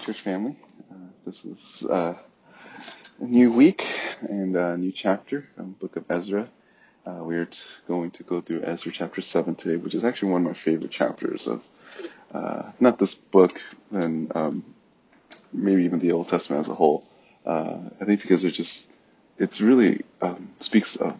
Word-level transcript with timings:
church 0.00 0.20
family. 0.22 0.56
Uh, 0.90 0.94
this 1.26 1.44
is 1.44 1.84
uh, 1.84 2.16
a 3.20 3.24
new 3.24 3.52
week 3.52 3.86
and 4.22 4.56
a 4.56 4.76
new 4.76 4.92
chapter 4.92 5.46
from 5.54 5.72
Book 5.72 5.96
of 5.96 6.04
Ezra. 6.10 6.48
Uh, 7.06 7.20
we're 7.22 7.44
t- 7.46 7.60
going 7.86 8.10
to 8.12 8.22
go 8.22 8.40
through 8.40 8.62
Ezra 8.62 8.92
chapter 8.92 9.20
7 9.20 9.54
today, 9.56 9.76
which 9.76 9.94
is 9.94 10.04
actually 10.04 10.32
one 10.32 10.42
of 10.42 10.48
my 10.48 10.54
favorite 10.54 10.90
chapters 10.90 11.46
of 11.46 11.62
uh, 12.32 12.70
not 12.80 12.98
this 12.98 13.14
book, 13.14 13.60
and 13.90 14.34
um, 14.34 14.64
maybe 15.52 15.84
even 15.84 15.98
the 15.98 16.12
Old 16.12 16.28
Testament 16.28 16.62
as 16.62 16.68
a 16.70 16.74
whole. 16.74 17.06
Uh, 17.44 17.78
I 18.00 18.04
think 18.06 18.22
because 18.22 18.44
it 18.44 18.52
just, 18.52 18.92
it's 19.38 19.60
really 19.60 20.02
um, 20.22 20.50
speaks 20.60 20.96
of 20.96 21.16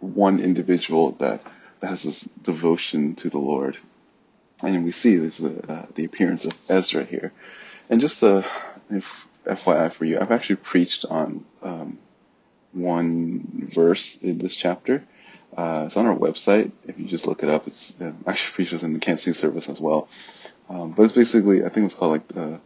one 0.00 0.40
individual 0.40 1.12
that, 1.12 1.40
that 1.80 1.86
has 1.88 2.02
this 2.02 2.22
devotion 2.42 3.14
to 3.16 3.30
the 3.30 3.38
Lord 3.38 3.76
and 4.62 4.84
we 4.84 4.92
see 4.92 5.16
this 5.16 5.42
uh, 5.42 5.86
the 5.94 6.04
appearance 6.04 6.44
of 6.44 6.52
Ezra 6.70 7.04
here. 7.04 7.32
And 7.92 8.00
just 8.00 8.22
a 8.22 8.42
if, 8.88 9.26
FYI 9.44 9.92
for 9.92 10.06
you, 10.06 10.18
I've 10.18 10.30
actually 10.30 10.56
preached 10.56 11.04
on 11.04 11.44
um, 11.60 11.98
one 12.72 13.68
verse 13.70 14.16
in 14.16 14.38
this 14.38 14.56
chapter. 14.56 15.04
Uh, 15.54 15.82
it's 15.84 15.98
on 15.98 16.06
our 16.06 16.16
website. 16.16 16.72
If 16.86 16.98
you 16.98 17.04
just 17.04 17.26
look 17.26 17.42
it 17.42 17.50
up, 17.50 17.66
it's 17.66 18.00
uh, 18.00 18.14
actually 18.26 18.54
preached 18.54 18.82
in 18.82 18.94
the 18.94 18.98
Canteen 18.98 19.34
service 19.34 19.68
as 19.68 19.78
well. 19.78 20.08
Um, 20.70 20.92
but 20.92 21.02
it's 21.02 21.12
basically, 21.12 21.66
I 21.66 21.68
think 21.68 21.84
it's 21.84 21.94
called 21.94 22.12
like 22.12 22.22
uh, 22.34 22.60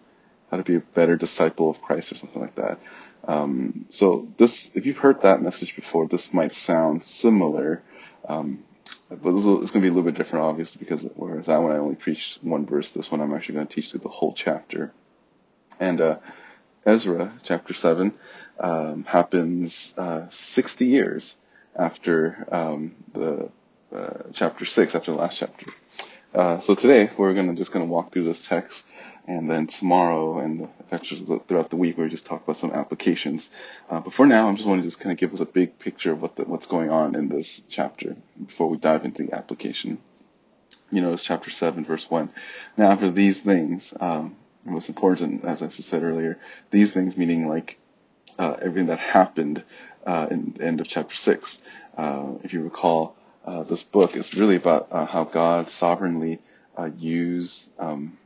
how 0.49 0.59
to 0.59 0.63
be 0.63 0.77
a 0.77 0.81
better 0.81 1.17
disciple 1.17 1.71
of 1.71 1.83
Christ 1.83 2.13
or 2.13 2.15
something 2.15 2.41
like 2.41 2.55
that. 2.55 2.79
Um, 3.27 3.87
so 3.89 4.29
this, 4.37 4.71
if 4.77 4.87
you've 4.87 4.99
heard 4.99 5.23
that 5.23 5.43
message 5.43 5.75
before, 5.75 6.07
this 6.07 6.33
might 6.33 6.53
sound 6.53 7.03
similar. 7.03 7.83
Um, 8.29 8.63
but 9.11 9.35
is, 9.35 9.45
it's 9.45 9.73
going 9.73 9.73
to 9.73 9.81
be 9.81 9.89
a 9.89 9.93
little 9.93 10.05
bit 10.05 10.15
different, 10.15 10.45
obviously, 10.45 10.79
because 10.79 11.03
whereas 11.17 11.47
that 11.47 11.59
one 11.61 11.73
I 11.73 11.79
only 11.79 11.97
preached 11.97 12.45
one 12.45 12.65
verse, 12.65 12.93
this 12.93 13.11
one 13.11 13.21
I'm 13.21 13.35
actually 13.35 13.57
going 13.57 13.67
to 13.67 13.75
teach 13.75 13.91
through 13.91 14.01
the 14.03 14.09
whole 14.09 14.33
chapter. 14.33 14.93
And 15.81 16.01
uh, 16.01 16.19
Ezra, 16.85 17.33
chapter 17.43 17.75
7, 17.75 18.13
um, 18.59 19.05
happens 19.05 19.95
uh, 19.99 20.29
60 20.31 20.87
years 20.87 21.39
after 21.75 22.47
um, 22.51 22.97
the 23.13 23.51
uh, 23.93 24.23
chapter 24.33 24.65
6, 24.65 24.95
after 24.95 25.13
the 25.13 25.19
last 25.19 25.39
chapter. 25.39 25.67
Uh, 26.35 26.59
so 26.61 26.75
today 26.75 27.11
we're 27.17 27.35
to 27.35 27.55
just 27.55 27.73
to 27.73 27.91
walk 27.91 28.13
through 28.13 28.25
this 28.25 28.47
text 28.47 28.87
and 29.29 29.51
then 29.51 29.67
tomorrow 29.67 30.39
and 30.39 30.69
throughout 31.49 31.71
the 31.71 31.77
week, 31.77 31.99
we 31.99 32.09
just 32.09 32.27
talk 32.27 32.45
about 32.45 32.57
some 32.57 32.71
applications. 32.71 33.51
Uh, 33.91 34.01
but 34.01 34.13
for 34.13 34.25
now, 34.25 34.49
I'm 34.49 34.55
just 34.55 34.69
want 34.69 34.83
to 34.83 34.87
just 34.87 35.01
kind 35.01 35.13
of 35.13 35.19
give 35.19 35.35
us 35.35 35.41
a 35.41 35.47
big 35.47 35.81
picture 35.81 36.13
of 36.13 36.23
what 36.23 36.37
the, 36.37 36.45
what's 36.45 36.67
going 36.67 36.91
on 36.91 37.17
in 37.17 37.29
this 37.29 37.61
chapter 37.69 38.17
before 38.47 38.69
we 38.69 38.77
dive 38.77 39.05
into 39.05 39.25
the 39.25 39.35
application. 39.35 39.99
You 40.93 41.01
know, 41.01 41.13
it's 41.13 41.25
chapter 41.25 41.51
7, 41.51 41.85
verse 41.85 42.09
1. 42.09 42.31
Now, 42.77 42.93
after 42.93 43.11
these 43.11 43.41
things, 43.41 43.95
um, 43.99 44.37
what's 44.75 44.89
important, 44.89 45.45
as 45.45 45.63
I 45.63 45.69
said 45.69 46.03
earlier, 46.03 46.39
these 46.71 46.93
things 46.93 47.17
meaning 47.17 47.49
like 47.49 47.79
uh, 48.39 48.57
everything 48.61 48.87
that 48.87 48.99
happened 48.99 49.63
uh, 50.07 50.29
in 50.31 50.53
the 50.57 50.65
end 50.65 50.81
of 50.81 50.89
chapter 50.89 51.15
6. 51.15 51.63
Uh, 51.97 52.35
if 52.43 52.53
you 52.53 52.63
recall, 52.63 53.17
uh, 53.45 53.63
this 53.63 53.83
book 53.83 54.17
is 54.17 54.35
really 54.35 54.57
about 54.57 54.89
uh, 54.91 55.07
how 55.07 55.25
God 55.25 55.71
sovereignly 55.71 56.41
uh, 56.77 56.91
used 56.99 57.73
um, 57.81 58.19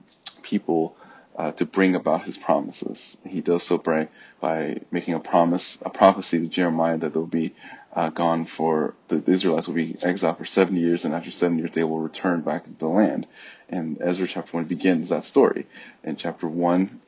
people 0.43 0.97
uh, 1.41 1.53
to 1.53 1.65
bring 1.65 1.95
about 1.95 2.23
his 2.25 2.37
promises. 2.37 3.17
He 3.27 3.41
does 3.41 3.63
so 3.63 3.79
by, 3.79 4.09
by 4.43 4.83
making 4.91 5.15
a 5.15 5.21
promise, 5.21 5.79
a 5.81 5.89
prophecy 5.89 6.39
to 6.39 6.49
Jeremiah 6.49 6.99
that 6.99 7.15
they'll 7.15 7.25
be 7.25 7.55
uh, 7.95 8.11
gone 8.11 8.45
for, 8.45 8.95
the 9.09 9.23
Israelites 9.27 9.67
will 9.67 9.75
be 9.75 9.97
exiled 10.03 10.37
for 10.37 10.45
70 10.45 10.79
years, 10.79 11.07
and 11.07 11.15
after 11.15 11.31
70 11.31 11.63
years 11.63 11.71
they 11.73 11.83
will 11.83 11.99
return 11.99 12.43
back 12.43 12.65
to 12.65 12.71
the 12.73 12.89
land. 12.89 13.27
And 13.71 13.97
Ezra 14.03 14.27
chapter 14.27 14.55
1 14.55 14.67
begins 14.67 15.09
that 15.09 15.25
story. 15.25 15.67
In 16.05 16.17
chapter 16.17 16.47
1 16.47 17.01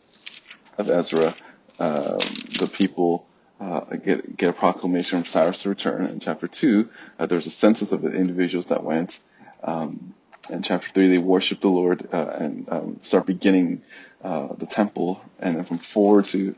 of 0.78 0.88
Ezra, 0.88 1.34
um, 1.78 2.18
the 2.58 2.70
people 2.72 3.26
uh, 3.60 3.80
get 3.96 4.34
get 4.34 4.48
a 4.48 4.54
proclamation 4.54 5.18
from 5.18 5.26
Cyrus 5.26 5.62
to 5.62 5.68
return. 5.68 6.06
In 6.06 6.20
chapter 6.20 6.48
two, 6.48 6.88
uh, 7.18 7.26
there's 7.26 7.46
a 7.46 7.50
census 7.50 7.92
of 7.92 8.00
the 8.00 8.10
individuals 8.10 8.68
that 8.68 8.82
went. 8.82 9.20
Um, 9.62 10.14
in 10.50 10.62
chapter 10.62 10.88
three, 10.88 11.08
they 11.08 11.18
worship 11.18 11.60
the 11.60 11.68
Lord 11.68 12.08
uh, 12.12 12.36
and 12.38 12.68
um, 12.68 13.00
start 13.02 13.26
beginning 13.26 13.82
uh, 14.22 14.54
the 14.54 14.66
temple, 14.66 15.22
and 15.38 15.56
then 15.56 15.64
from 15.64 15.78
four 15.78 16.22
to 16.22 16.54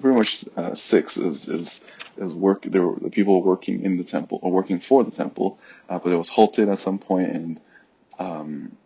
pretty 0.00 0.16
much 0.16 0.44
uh, 0.56 0.74
six 0.74 1.16
is 1.16 1.48
is 1.48 1.80
is 2.16 2.34
work. 2.34 2.62
There 2.62 2.86
were 2.86 2.98
the 2.98 3.10
people 3.10 3.42
working 3.42 3.82
in 3.82 3.96
the 3.96 4.04
temple 4.04 4.38
or 4.42 4.52
working 4.52 4.80
for 4.80 5.04
the 5.04 5.10
temple, 5.10 5.58
uh, 5.88 5.98
but 5.98 6.12
it 6.12 6.16
was 6.16 6.28
halted 6.28 6.68
at 6.68 6.78
some 6.78 6.98
point, 6.98 7.30
and 7.30 7.60
um, 8.18 8.76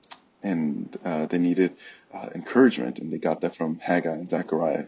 and 0.42 0.96
uh, 1.04 1.26
they 1.26 1.38
needed 1.38 1.76
uh, 2.12 2.28
encouragement, 2.34 2.98
and 2.98 3.12
they 3.12 3.18
got 3.18 3.40
that 3.42 3.54
from 3.54 3.78
Haggai 3.78 4.12
and 4.12 4.28
Zechariah. 4.28 4.86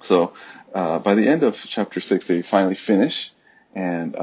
So 0.00 0.32
by 0.72 1.14
the 1.14 1.26
end 1.26 1.42
of 1.42 1.56
chapter 1.56 1.98
six, 1.98 2.26
they 2.26 2.42
finally 2.42 2.76
finish, 2.76 3.32
and 3.74 4.14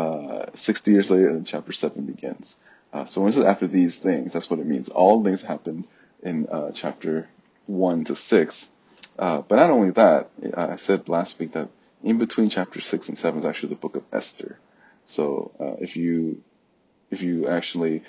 60 0.53 0.91
years 0.91 1.11
later, 1.11 1.41
chapter 1.45 1.73
seven 1.73 2.05
begins. 2.05 2.57
Uh, 2.93 3.05
so 3.05 3.21
when 3.21 3.29
it 3.29 3.33
says 3.33 3.43
after 3.43 3.67
these 3.67 3.97
things, 3.97 4.33
that's 4.33 4.49
what 4.49 4.59
it 4.59 4.65
means. 4.65 4.89
All 4.89 5.23
things 5.23 5.41
happened 5.41 5.85
in 6.23 6.47
uh, 6.47 6.71
chapter 6.71 7.27
1 7.67 8.05
to 8.05 8.15
6. 8.15 8.69
Uh, 9.17 9.41
but 9.41 9.55
not 9.57 9.69
only 9.69 9.91
that, 9.91 10.29
I 10.55 10.75
said 10.75 11.07
last 11.09 11.39
week 11.39 11.53
that 11.53 11.69
in 12.03 12.17
between 12.17 12.49
chapter 12.49 12.81
6 12.81 13.09
and 13.09 13.17
7 13.17 13.39
is 13.39 13.45
actually 13.45 13.69
the 13.69 13.75
book 13.75 13.95
of 13.95 14.03
Esther. 14.11 14.57
So 15.05 15.51
uh, 15.59 15.75
if 15.79 15.95
you 15.97 16.41
if 17.11 17.21
you 17.21 17.47
actually 17.47 18.03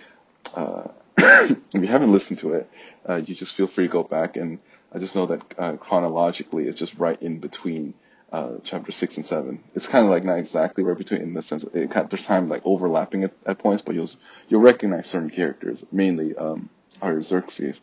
uh, 0.54 0.88
if 1.19 1.58
you 1.75 1.87
haven't 1.87 2.12
listened 2.12 2.38
to 2.41 2.54
it, 2.54 2.70
uh, 3.08 3.16
you 3.25 3.34
just 3.34 3.54
feel 3.54 3.66
free 3.66 3.87
to 3.87 3.93
go 3.93 4.03
back 4.03 4.37
and 4.37 4.58
I 4.93 4.98
just 4.98 5.14
know 5.14 5.26
that 5.26 5.81
chronologically 5.81 6.69
it's 6.69 6.78
just 6.78 6.94
right 6.94 7.20
in 7.20 7.38
between 7.38 7.94
uh, 8.32 8.54
chapter 8.64 8.92
six 8.92 9.16
and 9.16 9.26
seven. 9.26 9.62
It's 9.75 9.88
kind 9.88 10.04
of 10.04 10.10
like 10.10 10.25
not 10.25 10.38
exactly 10.38 10.84
right 10.84 10.98
between 10.98 11.22
in 11.22 11.34
the 11.34 11.42
sense 11.42 11.64
it 11.64 11.91
kind 11.91 12.04
of, 12.04 12.10
there's 12.10 12.26
time 12.26 12.48
like 12.48 12.62
overlapping 12.64 13.25
at, 13.25 13.32
at, 13.44 13.59
points, 13.59 13.82
but 13.82 13.94
you'll 13.94 14.10
you'll 14.48 14.60
recognize 14.60 15.06
certain 15.06 15.31
characters, 15.31 15.84
mainly 15.92 16.37
um, 16.37 16.69
Artaxerxes. 17.00 17.81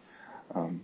Um, 0.54 0.84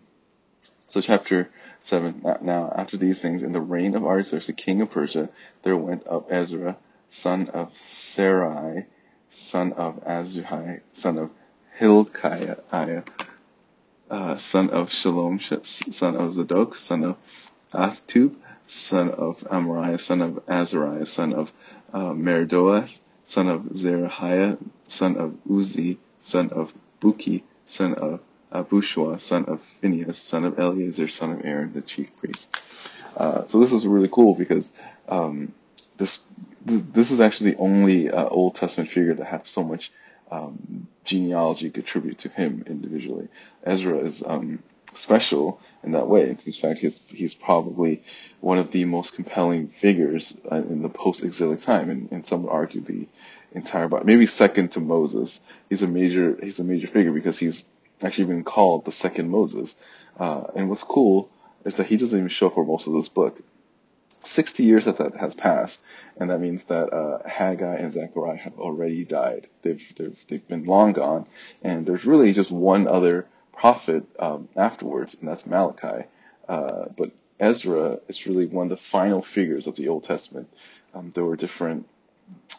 so 0.88 1.02
chapter 1.02 1.50
seven. 1.84 2.22
Now 2.42 2.72
after 2.76 2.98
these 2.98 3.22
things, 3.22 3.44
in 3.44 3.52
the 3.52 3.62
reign 3.62 3.96
of 3.96 4.06
Artaxerxes, 4.06 4.56
king 4.56 4.82
of 4.82 4.92
Persia, 4.92 5.30
there 5.64 5.78
went 5.78 6.08
up 6.08 6.28
Ezra, 6.30 6.78
son 7.10 7.50
of 7.50 7.76
Sarai, 7.76 8.86
son 9.30 9.74
of 9.74 10.02
Azariah, 10.06 10.80
son 10.94 11.18
of 11.18 11.32
Hilkiah, 11.76 12.58
uh, 14.10 14.36
son 14.38 14.70
of 14.70 14.90
Shallum, 14.90 15.40
son 15.94 16.16
of 16.16 16.34
Zadok, 16.34 16.76
son 16.76 17.04
of 17.04 17.18
Ahtub, 17.74 18.36
son 18.70 19.10
of 19.10 19.40
Amariah, 19.42 20.00
son 20.00 20.22
of 20.22 20.44
Azariah, 20.48 21.06
son 21.06 21.34
of 21.34 21.52
uh, 21.92 22.14
Meridoah, 22.14 22.88
son 23.26 23.50
of 23.50 23.64
Zerahiah, 23.64 24.60
son 24.88 25.18
of 25.18 25.36
Uzzi, 25.50 25.98
son 26.20 26.50
of 26.50 26.74
Bukki, 27.02 27.44
son 27.66 27.96
of 27.96 28.22
Abishua, 28.52 29.20
son 29.20 29.46
of 29.46 29.62
Phinehas, 29.62 30.18
son 30.18 30.44
of 30.44 30.60
Eleazar, 30.60 31.08
son 31.08 31.32
of 31.32 31.46
Aaron, 31.46 31.74
the 31.74 31.82
chief 31.82 32.16
priest. 32.18 32.56
Uh, 33.18 33.44
so 33.46 33.60
this 33.60 33.74
is 33.74 33.88
really 33.88 34.10
cool 34.12 34.36
because 34.36 34.78
um, 35.08 35.54
this 35.98 36.24
this 36.66 37.12
is 37.12 37.20
actually 37.20 37.52
the 37.52 37.58
only 37.58 38.10
uh, 38.10 38.26
Old 38.26 38.56
Testament 38.56 38.92
figure 38.92 39.16
that 39.16 39.26
has 39.26 39.50
so 39.50 39.64
much 39.64 39.92
um, 40.32 40.88
genealogy 41.04 41.70
contribute 41.70 42.20
to 42.20 42.30
him 42.30 42.64
individually. 42.68 43.28
Ezra 43.64 43.98
is 43.98 44.24
um, 44.26 44.62
special 44.94 45.60
in 45.84 45.92
that 45.94 46.08
way. 46.08 46.30
In 46.30 46.54
fact, 46.54 46.80
he's 46.80 47.08
he's 47.10 47.34
probably 47.34 48.04
one 48.42 48.58
of 48.58 48.72
the 48.72 48.86
most 48.86 49.16
compelling 49.16 49.68
figures 49.68 50.40
in 50.52 50.82
the 50.82 50.90
post-exilic 50.90 51.60
time, 51.60 51.90
and, 51.90 52.12
and 52.12 52.26
some 52.26 52.44
would 52.44 52.52
argue 52.52 52.82
the 52.82 53.08
entire 53.52 53.88
Bible. 53.88 54.06
Maybe 54.06 54.26
second 54.26 54.72
to 54.74 54.80
Moses. 54.80 55.42
He's 55.70 55.82
a 55.82 55.88
major 55.88 56.38
he's 56.42 56.60
a 56.60 56.64
major 56.64 56.88
figure 56.88 57.12
because 57.12 57.40
he's 57.40 57.70
actually 58.02 58.26
been 58.26 58.44
called 58.44 58.86
the 58.86 58.92
second 58.92 59.30
Moses. 59.30 59.76
Uh, 60.18 60.46
and 60.56 60.70
what's 60.70 60.84
cool 60.84 61.30
is 61.66 61.76
that 61.76 61.88
he 61.88 61.98
doesn't 61.98 62.18
even 62.18 62.30
show 62.30 62.48
up 62.48 62.54
for 62.54 62.66
most 62.66 62.88
of 62.88 62.94
this 62.94 63.10
book. 63.10 63.42
60 64.22 64.64
years 64.64 64.86
that 64.86 64.98
that 64.98 65.16
has 65.16 65.34
passed, 65.34 65.84
and 66.18 66.30
that 66.30 66.40
means 66.40 66.66
that 66.66 66.92
uh, 66.92 67.28
Haggai 67.28 67.76
and 67.76 67.92
Zechariah 67.92 68.36
have 68.36 68.60
already 68.60 69.06
died. 69.06 69.48
They've, 69.62 69.82
they've, 69.96 70.26
they've 70.28 70.48
been 70.48 70.66
long 70.66 70.92
gone, 70.92 71.26
and 71.64 71.86
there's 71.86 72.06
really 72.06 72.34
just 72.34 72.52
one 72.52 72.86
other 72.86 73.28
prophet 73.60 74.06
um, 74.20 74.48
afterwards, 74.56 75.18
and 75.20 75.28
that's 75.28 75.46
Malachi. 75.46 76.08
Uh, 76.48 76.86
but 76.98 77.12
Ezra 77.40 78.00
is 78.08 78.26
really 78.26 78.46
one 78.46 78.68
of 78.68 78.70
the 78.70 78.78
final 78.78 79.22
figures 79.22 79.68
of 79.68 79.76
the 79.76 79.90
Old 79.90 80.06
Testament. 80.06 80.48
Um, 80.94 81.12
there 81.14 81.26
were 81.26 81.36
different 81.36 81.86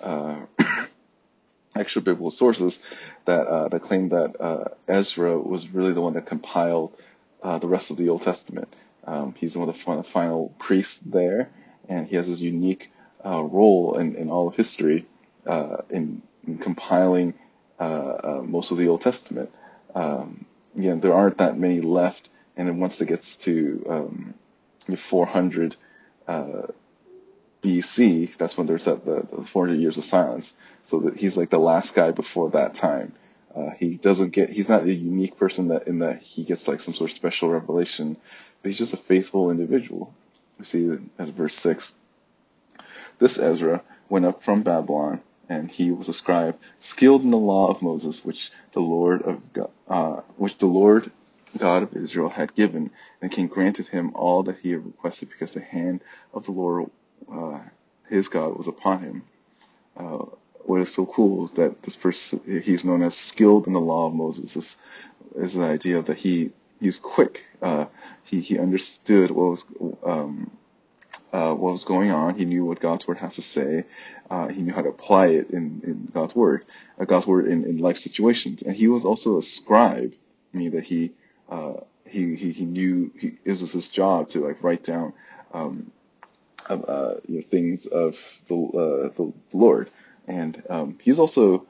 uh, 0.02 0.44
extra 1.74 2.02
biblical 2.02 2.30
sources 2.30 2.84
that 3.24 3.46
uh, 3.46 3.68
that 3.68 3.80
claim 3.80 4.10
that 4.10 4.36
uh, 4.38 4.64
Ezra 4.86 5.38
was 5.38 5.70
really 5.70 5.94
the 5.94 6.02
one 6.02 6.12
that 6.12 6.26
compiled 6.26 6.94
uh, 7.42 7.58
the 7.58 7.68
rest 7.68 7.90
of 7.90 7.96
the 7.96 8.10
Old 8.10 8.20
Testament. 8.20 8.68
Um, 9.06 9.34
he's 9.38 9.56
one 9.56 9.68
of 9.70 9.74
the, 9.74 10.04
final 10.04 10.54
priests 10.58 10.98
there, 10.98 11.48
and 11.88 12.06
he 12.06 12.16
has 12.16 12.28
this 12.28 12.40
unique 12.40 12.92
uh, 13.24 13.42
role 13.42 13.96
in, 13.96 14.16
in 14.16 14.30
all 14.30 14.48
of 14.48 14.54
history 14.54 15.06
in, 15.46 16.20
in, 16.46 16.58
compiling 16.58 17.32
most 17.78 18.70
of 18.70 18.76
the 18.76 18.88
Old 18.88 19.00
Testament. 19.00 19.50
Um, 19.94 20.44
again, 20.76 21.00
there 21.00 21.14
aren't 21.14 21.38
that 21.38 21.56
many 21.56 21.80
left. 21.80 22.28
And 22.56 22.68
then 22.68 22.78
once 22.78 23.00
it 23.00 23.08
gets 23.08 23.36
to 23.38 23.84
um, 23.88 24.34
400 24.94 25.76
uh, 26.26 26.62
BC, 27.62 28.36
that's 28.36 28.56
when 28.56 28.66
there's 28.66 28.84
that 28.86 29.04
the, 29.04 29.26
the 29.30 29.44
400 29.44 29.80
years 29.80 29.98
of 29.98 30.04
silence. 30.04 30.58
So 30.84 31.00
that 31.00 31.16
he's 31.16 31.36
like 31.36 31.50
the 31.50 31.58
last 31.58 31.94
guy 31.94 32.10
before 32.10 32.50
that 32.50 32.74
time. 32.74 33.12
Uh, 33.54 33.70
he 33.70 33.94
doesn't 33.94 34.30
get, 34.30 34.50
he's 34.50 34.68
not 34.68 34.84
a 34.84 34.92
unique 34.92 35.36
person 35.36 35.68
that 35.68 35.88
in 35.88 36.00
that 36.00 36.20
he 36.22 36.44
gets 36.44 36.68
like 36.68 36.80
some 36.80 36.94
sort 36.94 37.10
of 37.10 37.16
special 37.16 37.48
revelation, 37.48 38.16
but 38.62 38.68
he's 38.68 38.78
just 38.78 38.94
a 38.94 38.98
faithful 38.98 39.50
individual. 39.50 40.14
We 40.58 40.64
see 40.64 40.98
at 41.18 41.28
verse 41.28 41.56
6. 41.56 41.98
This 43.18 43.38
Ezra 43.38 43.82
went 44.08 44.24
up 44.24 44.42
from 44.42 44.62
Babylon, 44.62 45.20
and 45.50 45.68
he 45.68 45.90
was 45.90 46.08
a 46.08 46.12
scribe, 46.12 46.56
skilled 46.78 47.22
in 47.22 47.32
the 47.32 47.36
law 47.36 47.70
of 47.70 47.82
Moses, 47.82 48.24
which 48.24 48.52
the 48.72 48.80
Lord 48.80 49.22
of 49.22 49.52
God, 49.52 49.70
uh, 49.88 50.20
which 50.36 50.56
the 50.58 50.66
Lord 50.66 51.10
God 51.58 51.82
of 51.82 51.96
Israel 51.96 52.28
had 52.28 52.54
given, 52.54 52.90
and 53.20 53.32
King 53.32 53.48
granted 53.48 53.88
him 53.88 54.12
all 54.14 54.44
that 54.44 54.58
he 54.58 54.70
had 54.70 54.86
requested, 54.86 55.28
because 55.28 55.52
the 55.54 55.60
hand 55.60 56.02
of 56.32 56.44
the 56.44 56.52
Lord, 56.52 56.88
uh, 57.30 57.60
his 58.08 58.28
God, 58.28 58.56
was 58.56 58.68
upon 58.68 59.00
him. 59.00 59.22
Uh, 59.96 60.24
what 60.60 60.80
is 60.80 60.94
so 60.94 61.04
cool 61.04 61.44
is 61.44 61.52
that 61.52 61.82
this 61.82 61.96
person, 61.96 62.40
he's 62.62 62.84
known 62.84 63.02
as 63.02 63.16
skilled 63.16 63.66
in 63.66 63.72
the 63.72 63.80
law 63.80 64.06
of 64.06 64.14
Moses. 64.14 64.54
This 64.54 64.76
is 65.34 65.54
the 65.54 65.64
idea 65.64 66.00
that 66.00 66.16
he 66.16 66.52
he's 66.80 67.00
quick. 67.00 67.44
Uh, 67.60 67.86
he 68.22 68.40
he 68.40 68.56
understood 68.56 69.32
what 69.32 69.50
was 69.50 69.64
um, 70.04 70.56
uh, 71.32 71.54
what 71.54 71.72
was 71.72 71.84
going 71.84 72.10
on. 72.10 72.36
He 72.36 72.44
knew 72.44 72.64
what 72.64 72.80
God's 72.80 73.06
word 73.06 73.18
has 73.18 73.36
to 73.36 73.42
say. 73.42 73.84
Uh, 74.28 74.48
he 74.48 74.62
knew 74.62 74.72
how 74.72 74.82
to 74.82 74.88
apply 74.88 75.28
it 75.28 75.50
in, 75.50 75.80
in 75.84 76.08
God's 76.12 76.34
word, 76.34 76.64
uh, 76.98 77.04
God's 77.04 77.26
word 77.26 77.46
in, 77.46 77.64
in 77.64 77.78
life 77.78 77.98
situations. 77.98 78.62
And 78.62 78.74
he 78.74 78.88
was 78.88 79.04
also 79.04 79.38
a 79.38 79.42
scribe, 79.42 80.14
meaning 80.52 80.72
that 80.72 80.84
he 80.84 81.12
uh, 81.48 81.74
he, 82.06 82.34
he 82.34 82.52
he 82.52 82.64
knew 82.64 83.12
he, 83.18 83.36
this 83.44 83.60
was 83.60 83.72
his 83.72 83.88
job 83.88 84.28
to 84.28 84.46
like 84.46 84.62
write 84.62 84.84
down 84.84 85.12
um, 85.52 85.90
uh, 86.68 87.14
you 87.26 87.36
know, 87.36 87.40
things 87.40 87.86
of 87.86 88.16
the, 88.46 88.54
uh, 88.54 89.08
the 89.16 89.32
Lord. 89.52 89.90
And 90.28 90.62
um, 90.68 90.98
he 91.02 91.10
was 91.10 91.18
also 91.18 91.66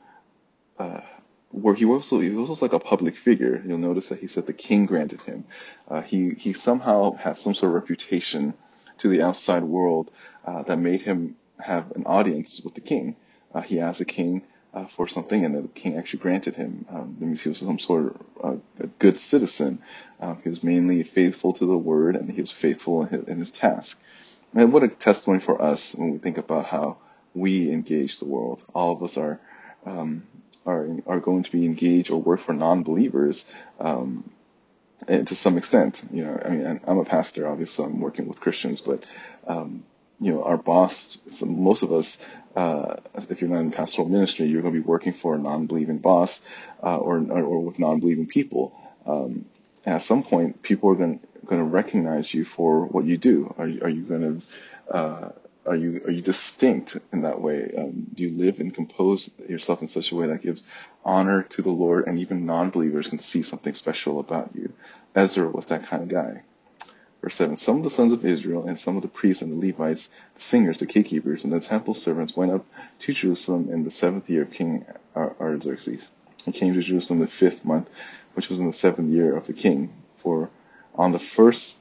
where 1.53 1.75
he 1.75 1.85
was 1.85 1.97
also 1.97 2.21
he 2.21 2.31
was 2.31 2.49
also 2.49 2.65
like 2.65 2.73
a 2.75 2.79
public 2.79 3.17
figure. 3.17 3.63
You'll 3.65 3.79
notice 3.79 4.09
that 4.11 4.21
he 4.21 4.27
said 4.27 4.47
the 4.47 4.53
king 4.53 4.87
granted 4.87 5.21
him. 5.23 5.45
He 6.07 6.31
he 6.31 6.53
somehow 6.53 7.15
had 7.15 7.39
some 7.39 7.55
sort 7.55 7.71
of 7.71 7.75
reputation 7.75 8.55
to 9.01 9.09
the 9.09 9.23
outside 9.23 9.63
world 9.63 10.11
uh, 10.45 10.63
that 10.63 10.79
made 10.79 11.03
him 11.03 11.37
have 11.59 11.91
an 11.93 12.05
audience 12.07 12.61
with 12.63 12.75
the 12.75 12.81
king. 12.81 13.17
Uh, 13.55 13.61
he 13.61 13.81
asked 13.81 13.99
the 13.99 14.05
king 14.05 14.43
uh, 14.73 14.87
for 14.87 15.09
something, 15.09 15.45
and 15.45 15.55
the 15.55 15.69
king 15.69 15.97
actually 15.97 16.21
granted 16.21 16.55
him. 16.55 16.87
Um, 16.89 17.17
that 17.19 17.27
means 17.27 17.43
he 17.43 17.49
was 17.49 17.59
some 17.59 17.79
sort 17.79 18.07
of 18.07 18.27
uh, 18.43 18.57
a 18.79 18.87
good 18.99 19.19
citizen. 19.19 19.83
Uh, 20.21 20.37
he 20.37 20.49
was 20.49 20.63
mainly 20.63 21.03
faithful 21.03 21.53
to 21.55 21.67
the 21.67 21.77
word, 21.77 22.17
and 22.17 22.31
he 22.31 22.41
was 22.41 22.53
faithful 22.53 23.03
in 23.03 23.09
his, 23.09 23.25
in 23.25 23.39
his 23.39 23.51
task. 23.51 24.03
And 24.55 24.73
what 24.73 24.83
a 24.83 24.89
testimony 24.89 25.41
for 25.41 25.61
us 25.61 25.95
when 25.95 26.13
we 26.13 26.19
think 26.19 26.39
about 26.39 26.67
how 26.67 26.99
we 27.35 27.71
engage 27.71 28.19
the 28.19 28.27
world. 28.27 28.63
All 28.75 28.93
of 28.93 29.03
us 29.03 29.17
are 29.17 29.41
um, 29.87 30.27
are 30.67 30.89
are 31.07 31.21
going 31.21 31.45
to 31.45 31.53
be 31.53 31.65
engaged 31.65 32.11
or 32.11 32.21
work 32.21 32.41
for 32.41 32.53
non-believers 32.53 33.51
um, 33.79 34.31
to 35.07 35.35
some 35.35 35.57
extent. 35.57 36.03
You 36.13 36.25
know, 36.25 36.43
I 36.45 36.49
mean, 36.51 36.81
I'm 36.87 36.99
a 36.99 37.05
pastor, 37.05 37.49
obviously, 37.49 37.87
I'm 37.87 38.01
working 38.01 38.29
with 38.29 38.41
Christians, 38.41 38.81
but 38.81 39.05
um, 39.47 39.85
you 40.21 40.33
know, 40.33 40.45
our 40.45 40.59
boss, 40.59 41.19
most 41.45 41.83
of 41.83 41.93
us, 41.93 42.23
uh, 42.55 42.97
if 43.31 43.41
you're 43.41 43.49
not 43.49 43.61
in 43.61 43.71
pastoral 43.71 44.09
ministry, 44.09 44.47
you're 44.47 44.61
going 44.61 44.75
to 44.75 44.81
be 44.81 44.87
working 44.87 45.15
for 45.15 45.35
a 45.35 45.39
non-believing 45.39 45.99
boss 45.99 46.43
uh, 46.83 46.97
or, 46.97 47.19
or, 47.19 47.61
with 47.61 47.79
non-believing 47.79 48.27
people. 48.27 48.75
Um, 49.07 49.47
at 49.87 50.03
some 50.03 50.23
point, 50.23 50.61
people 50.63 50.91
are 50.91 50.95
going 50.95 51.21
going 51.47 51.61
to 51.61 51.69
recognize 51.69 52.33
you 52.33 52.45
for 52.45 52.87
what 52.87 53.05
you 53.05 53.17
do. 53.17 53.53
Are 53.59 53.67
you, 53.67 53.81
are 53.83 53.89
you 53.89 54.03
going 54.03 54.41
to 54.41 54.95
uh, 54.95 55.31
are 55.71 55.77
you 55.77 56.03
are 56.05 56.11
you 56.11 56.21
distinct 56.21 56.99
in 57.13 57.23
that 57.23 57.41
way? 57.41 57.73
Um, 57.79 58.09
do 58.13 58.25
you 58.25 58.37
live 58.37 58.59
and 58.59 58.75
compose 58.75 59.31
yourself 59.49 59.83
in 59.83 59.89
such 59.89 60.11
a 60.11 60.17
way 60.17 60.27
that 60.27 60.43
gives 60.43 60.65
honor 61.05 61.45
to 61.45 61.63
the 61.63 61.71
Lord, 61.71 62.09
and 62.09 62.19
even 62.19 62.45
non-believers 62.45 63.07
can 63.07 63.21
see 63.21 63.45
something 63.45 63.75
special 63.75 64.19
about 64.19 64.51
you? 64.57 64.73
Ezra 65.15 65.49
was 65.49 65.67
that 65.67 65.85
kind 65.85 66.03
of 66.03 66.09
guy. 66.09 66.43
Verse 67.23 67.37
7 67.37 67.57
Some 67.57 67.77
of 67.77 67.83
the 67.85 67.91
sons 67.91 68.13
of 68.13 68.25
Israel 68.25 68.67
and 68.67 68.77
some 68.77 68.97
of 68.97 69.03
the 69.03 69.09
priests 69.09 69.43
and 69.43 69.53
the 69.53 69.67
Levites, 69.69 70.09
the 70.35 70.43
singers, 70.43 70.79
the 70.79 70.87
gatekeepers, 70.87 71.45
and 71.45 71.53
the 71.53 71.61
temple 71.61 71.95
servants 71.95 72.37
went 72.37 72.51
up 72.51 72.67
to 73.01 73.13
Jerusalem 73.13 73.71
in 73.71 73.85
the 73.85 73.93
seventh 73.93 74.29
year 74.29 74.43
of 74.43 74.51
King 74.51 74.85
Artaxerxes. 75.15 76.11
He 76.47 76.51
came 76.51 76.75
to 76.75 76.83
Jerusalem 76.83 77.21
the 77.21 77.29
fifth 77.29 77.65
month, 77.65 77.89
which 78.35 78.49
was 78.49 78.59
in 78.59 78.67
the 78.67 78.73
seventh 78.73 79.09
year 79.09 79.37
of 79.37 79.47
the 79.47 79.53
king. 79.53 79.93
For 80.17 80.51
on 80.97 81.13
the 81.13 81.21
first 81.21 81.77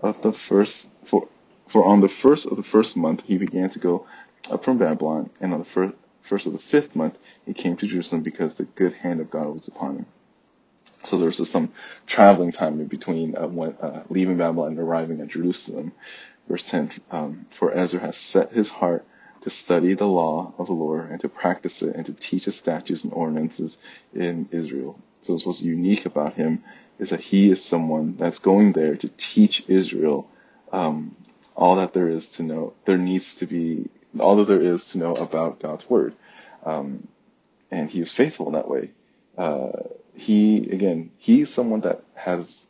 of 0.00 0.22
the 0.22 0.32
first 0.32 0.88
for 1.04 1.28
for 1.68 1.84
on 1.84 2.00
the 2.00 2.08
first 2.08 2.46
of 2.46 2.56
the 2.56 2.62
first 2.62 2.96
month 2.96 3.24
he 3.26 3.38
began 3.38 3.70
to 3.70 3.78
go 3.78 4.06
up 4.50 4.64
from 4.64 4.78
Babylon, 4.78 5.30
and 5.40 5.52
on 5.52 5.58
the 5.60 5.64
first, 5.64 5.94
first 6.22 6.46
of 6.46 6.52
the 6.52 6.58
fifth 6.58 6.96
month 6.96 7.18
he 7.46 7.54
came 7.54 7.76
to 7.76 7.86
Jerusalem 7.86 8.22
because 8.22 8.56
the 8.56 8.64
good 8.64 8.92
hand 8.94 9.20
of 9.20 9.30
God 9.30 9.48
was 9.48 9.68
upon 9.68 9.96
him. 9.98 10.06
So 11.04 11.18
there 11.18 11.26
was 11.28 11.50
some 11.50 11.72
traveling 12.06 12.52
time 12.52 12.80
in 12.80 12.86
between 12.86 13.36
uh, 13.36 13.48
when, 13.48 13.72
uh, 13.80 14.04
leaving 14.08 14.38
Babylon 14.38 14.72
and 14.72 14.80
arriving 14.80 15.20
at 15.20 15.28
Jerusalem. 15.28 15.92
Verse 16.48 16.68
10, 16.68 16.90
um, 17.10 17.46
for 17.50 17.72
Ezra 17.72 18.00
has 18.00 18.16
set 18.16 18.52
his 18.52 18.70
heart 18.70 19.04
to 19.42 19.50
study 19.50 19.94
the 19.94 20.06
law 20.06 20.52
of 20.58 20.66
the 20.66 20.72
Lord 20.72 21.10
and 21.10 21.20
to 21.20 21.28
practice 21.28 21.82
it 21.82 21.96
and 21.96 22.06
to 22.06 22.12
teach 22.12 22.44
his 22.46 22.56
statutes 22.56 23.04
and 23.04 23.12
ordinances 23.12 23.78
in 24.14 24.48
Israel. 24.52 24.98
So 25.22 25.38
what's 25.38 25.62
unique 25.62 26.06
about 26.06 26.34
him 26.34 26.64
is 26.98 27.10
that 27.10 27.20
he 27.20 27.50
is 27.50 27.64
someone 27.64 28.16
that's 28.16 28.40
going 28.40 28.72
there 28.72 28.96
to 28.96 29.08
teach 29.08 29.64
Israel 29.68 30.28
um, 30.72 31.14
all 31.56 31.76
that 31.76 31.92
there 31.94 32.08
is 32.08 32.30
to 32.32 32.42
know. 32.42 32.74
There 32.84 32.98
needs 32.98 33.36
to 33.36 33.46
be 33.46 33.88
all 34.20 34.36
that 34.36 34.48
there 34.48 34.62
is 34.62 34.90
to 34.90 34.98
know 34.98 35.14
about 35.14 35.60
God's 35.60 35.88
word, 35.88 36.14
um, 36.64 37.08
and 37.70 37.90
he 37.90 38.00
was 38.00 38.12
faithful 38.12 38.46
in 38.48 38.52
that 38.52 38.68
way. 38.68 38.92
Uh, 39.36 39.72
he 40.14 40.68
again, 40.70 41.10
he's 41.18 41.52
someone 41.52 41.80
that 41.80 42.02
has 42.14 42.66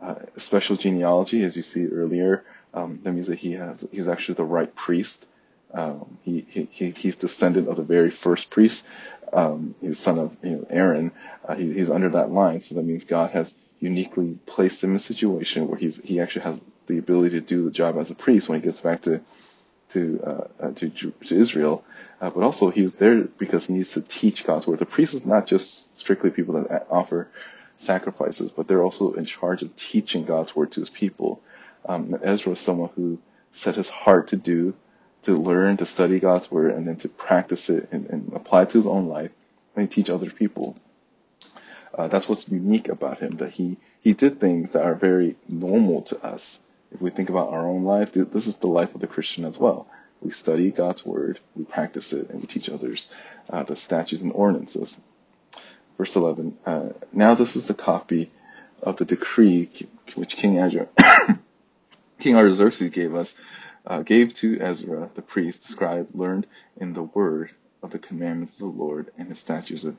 uh, 0.00 0.16
special 0.36 0.76
genealogy, 0.76 1.44
as 1.44 1.56
you 1.56 1.62
see 1.62 1.86
earlier. 1.86 2.44
Um, 2.74 3.00
that 3.02 3.12
means 3.12 3.28
that 3.28 3.38
he 3.38 3.52
has 3.52 3.88
he 3.90 3.98
was 3.98 4.08
actually 4.08 4.34
the 4.34 4.44
right 4.44 4.74
priest. 4.74 5.26
Um, 5.72 6.18
he, 6.22 6.46
he 6.70 6.90
he's 6.90 7.16
descendant 7.16 7.68
of 7.68 7.76
the 7.76 7.82
very 7.82 8.10
first 8.10 8.50
priest. 8.50 8.86
Um, 9.32 9.74
he's 9.80 9.98
son 9.98 10.18
of 10.18 10.36
you 10.42 10.50
know, 10.50 10.66
Aaron. 10.70 11.12
Uh, 11.44 11.54
he, 11.54 11.72
he's 11.72 11.90
under 11.90 12.10
that 12.10 12.30
line, 12.30 12.60
so 12.60 12.74
that 12.74 12.84
means 12.84 13.04
God 13.04 13.30
has 13.30 13.56
uniquely 13.80 14.38
placed 14.46 14.82
him 14.82 14.90
in 14.90 14.96
a 14.96 15.00
situation 15.00 15.68
where 15.68 15.78
he's 15.78 16.02
he 16.02 16.20
actually 16.20 16.42
has 16.42 16.60
the 16.86 16.98
ability 16.98 17.40
to 17.40 17.40
do 17.40 17.64
the 17.64 17.70
job 17.70 17.96
as 17.98 18.10
a 18.10 18.14
priest 18.14 18.48
when 18.48 18.60
he 18.60 18.64
gets 18.64 18.80
back 18.80 19.02
to 19.02 19.20
to 19.90 20.20
uh, 20.24 20.64
uh, 20.64 20.70
to, 20.72 20.90
to 20.90 21.12
Israel. 21.34 21.84
Uh, 22.20 22.30
but 22.30 22.42
also 22.42 22.70
he 22.70 22.82
was 22.82 22.94
there 22.94 23.22
because 23.22 23.66
he 23.66 23.74
needs 23.74 23.92
to 23.92 24.00
teach 24.00 24.44
God's 24.44 24.66
word. 24.66 24.78
The 24.78 24.86
priest 24.86 25.14
is 25.14 25.26
not 25.26 25.46
just 25.46 25.98
strictly 25.98 26.30
people 26.30 26.62
that 26.62 26.86
offer 26.90 27.28
sacrifices, 27.76 28.52
but 28.52 28.66
they're 28.66 28.82
also 28.82 29.12
in 29.12 29.26
charge 29.26 29.62
of 29.62 29.76
teaching 29.76 30.24
God's 30.24 30.56
word 30.56 30.72
to 30.72 30.80
his 30.80 30.90
people. 30.90 31.42
Um, 31.84 32.18
Ezra 32.22 32.52
is 32.52 32.60
someone 32.60 32.90
who 32.96 33.18
set 33.52 33.74
his 33.74 33.90
heart 33.90 34.28
to 34.28 34.36
do, 34.36 34.74
to 35.22 35.36
learn, 35.36 35.76
to 35.76 35.86
study 35.86 36.20
God's 36.20 36.50
word, 36.50 36.72
and 36.72 36.88
then 36.88 36.96
to 36.96 37.08
practice 37.08 37.68
it 37.68 37.88
and, 37.92 38.06
and 38.06 38.32
apply 38.32 38.62
it 38.62 38.70
to 38.70 38.78
his 38.78 38.86
own 38.86 39.06
life 39.06 39.30
and 39.76 39.90
teach 39.90 40.10
other 40.10 40.30
people. 40.30 40.76
Uh, 41.94 42.08
that's 42.08 42.28
what's 42.28 42.48
unique 42.48 42.88
about 42.88 43.18
him, 43.18 43.36
that 43.36 43.52
he, 43.52 43.76
he 44.00 44.14
did 44.14 44.40
things 44.40 44.72
that 44.72 44.84
are 44.84 44.94
very 44.94 45.36
normal 45.48 46.02
to 46.02 46.24
us. 46.24 46.62
If 46.96 47.02
we 47.02 47.10
think 47.10 47.28
about 47.28 47.50
our 47.50 47.68
own 47.68 47.84
life, 47.84 48.12
this 48.12 48.46
is 48.46 48.56
the 48.56 48.68
life 48.68 48.94
of 48.94 49.02
the 49.02 49.06
Christian 49.06 49.44
as 49.44 49.58
well. 49.58 49.86
We 50.22 50.30
study 50.30 50.70
God's 50.70 51.04
word, 51.04 51.38
we 51.54 51.66
practice 51.66 52.14
it, 52.14 52.30
and 52.30 52.40
we 52.40 52.46
teach 52.46 52.70
others 52.70 53.12
uh, 53.50 53.64
the 53.64 53.76
statutes 53.76 54.22
and 54.22 54.32
ordinances. 54.32 55.02
Verse 55.98 56.16
11. 56.16 56.56
Uh, 56.64 56.88
now 57.12 57.34
this 57.34 57.54
is 57.54 57.66
the 57.66 57.74
copy 57.74 58.30
of 58.82 58.96
the 58.96 59.04
decree 59.04 59.68
which 60.14 60.36
King 60.36 60.58
Ezra, 60.58 60.88
King 62.18 62.36
Artaxerxes 62.36 62.88
gave 62.88 63.14
us, 63.14 63.38
uh, 63.86 64.00
gave 64.00 64.32
to 64.36 64.58
Ezra 64.58 65.10
the 65.14 65.20
priest, 65.20 65.64
the 65.64 65.68
scribe, 65.68 66.08
learned 66.14 66.46
in 66.78 66.94
the 66.94 67.02
word 67.02 67.50
of 67.82 67.90
the 67.90 67.98
commandments 67.98 68.54
of 68.54 68.60
the 68.60 68.82
Lord 68.82 69.10
and 69.18 69.28
his 69.28 69.38
statutes 69.38 69.84
of, 69.84 69.98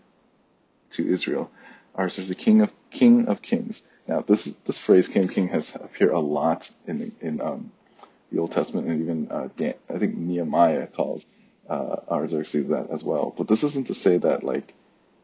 to 0.94 1.08
Israel. 1.08 1.52
Artaxerxes, 1.96 2.30
the 2.30 2.34
king 2.34 2.62
of 2.62 2.74
king 2.90 3.28
of 3.28 3.44
kings. 3.44 3.88
Now 4.08 4.22
this 4.22 4.46
this 4.46 4.78
phrase 4.78 5.08
"king 5.08 5.28
king" 5.28 5.50
has 5.50 5.76
appeared 5.76 6.12
a 6.12 6.20
lot 6.20 6.70
in 6.86 7.12
in 7.22 7.42
um, 7.42 7.72
the 8.32 8.40
Old 8.40 8.52
Testament, 8.52 8.88
and 8.88 9.02
even 9.02 9.32
uh, 9.32 9.50
Dan, 9.56 9.74
I 9.90 9.98
think 9.98 10.16
Nehemiah 10.16 10.88
calls 10.88 11.26
uh, 11.70 11.98
Artaxerxes 12.10 12.70
that 12.70 12.90
as 12.90 13.04
well. 13.04 13.34
But 13.38 13.48
this 13.48 13.64
isn't 13.64 13.88
to 13.88 13.94
say 13.94 14.18
that 14.18 14.44
like 14.44 14.74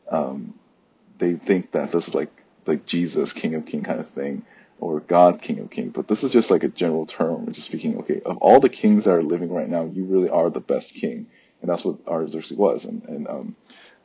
um, 0.09 0.53
they 1.17 1.35
think 1.35 1.71
that 1.71 1.91
this 1.91 2.09
is 2.09 2.15
like 2.15 2.31
like 2.65 2.85
Jesus, 2.85 3.33
King 3.33 3.55
of 3.55 3.65
King 3.65 3.83
kind 3.83 3.99
of 3.99 4.09
thing, 4.09 4.45
or 4.79 4.99
God, 4.99 5.41
King 5.41 5.59
of 5.59 5.69
King. 5.69 5.89
But 5.89 6.07
this 6.07 6.23
is 6.23 6.31
just 6.31 6.51
like 6.51 6.63
a 6.63 6.69
general 6.69 7.05
term. 7.05 7.45
We're 7.45 7.53
just 7.53 7.67
speaking. 7.67 7.99
Okay, 7.99 8.21
of 8.25 8.37
all 8.37 8.59
the 8.59 8.69
kings 8.69 9.05
that 9.05 9.15
are 9.15 9.23
living 9.23 9.51
right 9.51 9.69
now, 9.69 9.85
you 9.85 10.05
really 10.05 10.29
are 10.29 10.49
the 10.49 10.59
best 10.59 10.95
king, 10.95 11.27
and 11.61 11.69
that's 11.69 11.85
what 11.85 12.05
Artaxerxes 12.07 12.57
was. 12.57 12.85
And 12.85 13.03
and 13.05 13.27
um, 13.27 13.55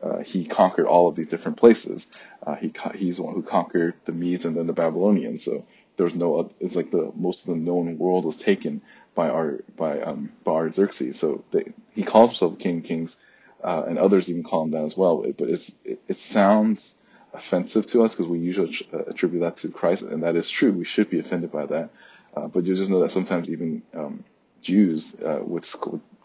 uh, 0.02 0.18
he 0.20 0.44
conquered 0.44 0.86
all 0.86 1.08
of 1.08 1.16
these 1.16 1.28
different 1.28 1.56
places. 1.56 2.06
Uh, 2.46 2.54
he 2.54 2.72
he's 2.94 3.16
the 3.16 3.22
one 3.22 3.34
who 3.34 3.42
conquered 3.42 3.94
the 4.04 4.12
Medes 4.12 4.44
and 4.44 4.56
then 4.56 4.66
the 4.66 4.72
Babylonians. 4.72 5.44
So 5.44 5.66
there 5.96 6.04
was 6.04 6.14
no 6.14 6.50
it's 6.60 6.76
like 6.76 6.90
the 6.90 7.12
most 7.16 7.48
of 7.48 7.54
the 7.54 7.60
known 7.60 7.98
world 7.98 8.24
was 8.24 8.36
taken 8.36 8.82
by 9.14 9.30
our 9.30 9.60
by 9.76 10.00
um 10.00 10.30
by 10.44 10.52
Artaxerxes. 10.52 11.18
So 11.18 11.44
they, 11.50 11.72
he 11.94 12.04
calls 12.04 12.30
himself 12.30 12.58
King 12.58 12.82
Kings, 12.82 13.16
uh, 13.62 13.84
and 13.88 13.98
others 13.98 14.30
even 14.30 14.44
call 14.44 14.62
him 14.62 14.70
that 14.72 14.84
as 14.84 14.96
well. 14.96 15.24
But 15.36 15.48
it's 15.48 15.74
it, 15.84 16.00
it 16.06 16.16
sounds 16.16 16.96
offensive 17.34 17.86
to 17.86 18.02
us 18.04 18.14
because 18.14 18.28
we 18.28 18.38
usually 18.38 18.74
attribute 18.92 19.42
that 19.42 19.56
to 19.58 19.68
Christ, 19.70 20.02
and 20.02 20.22
that 20.22 20.36
is 20.36 20.48
true. 20.48 20.72
We 20.72 20.84
should 20.84 21.10
be 21.10 21.18
offended 21.18 21.50
by 21.50 21.66
that. 21.66 21.90
Uh, 22.36 22.46
but 22.46 22.64
you 22.64 22.76
just 22.76 22.90
know 22.90 23.00
that 23.00 23.10
sometimes 23.10 23.48
even 23.48 23.82
um, 23.94 24.24
Jews 24.62 25.20
uh, 25.20 25.40
would 25.42 25.66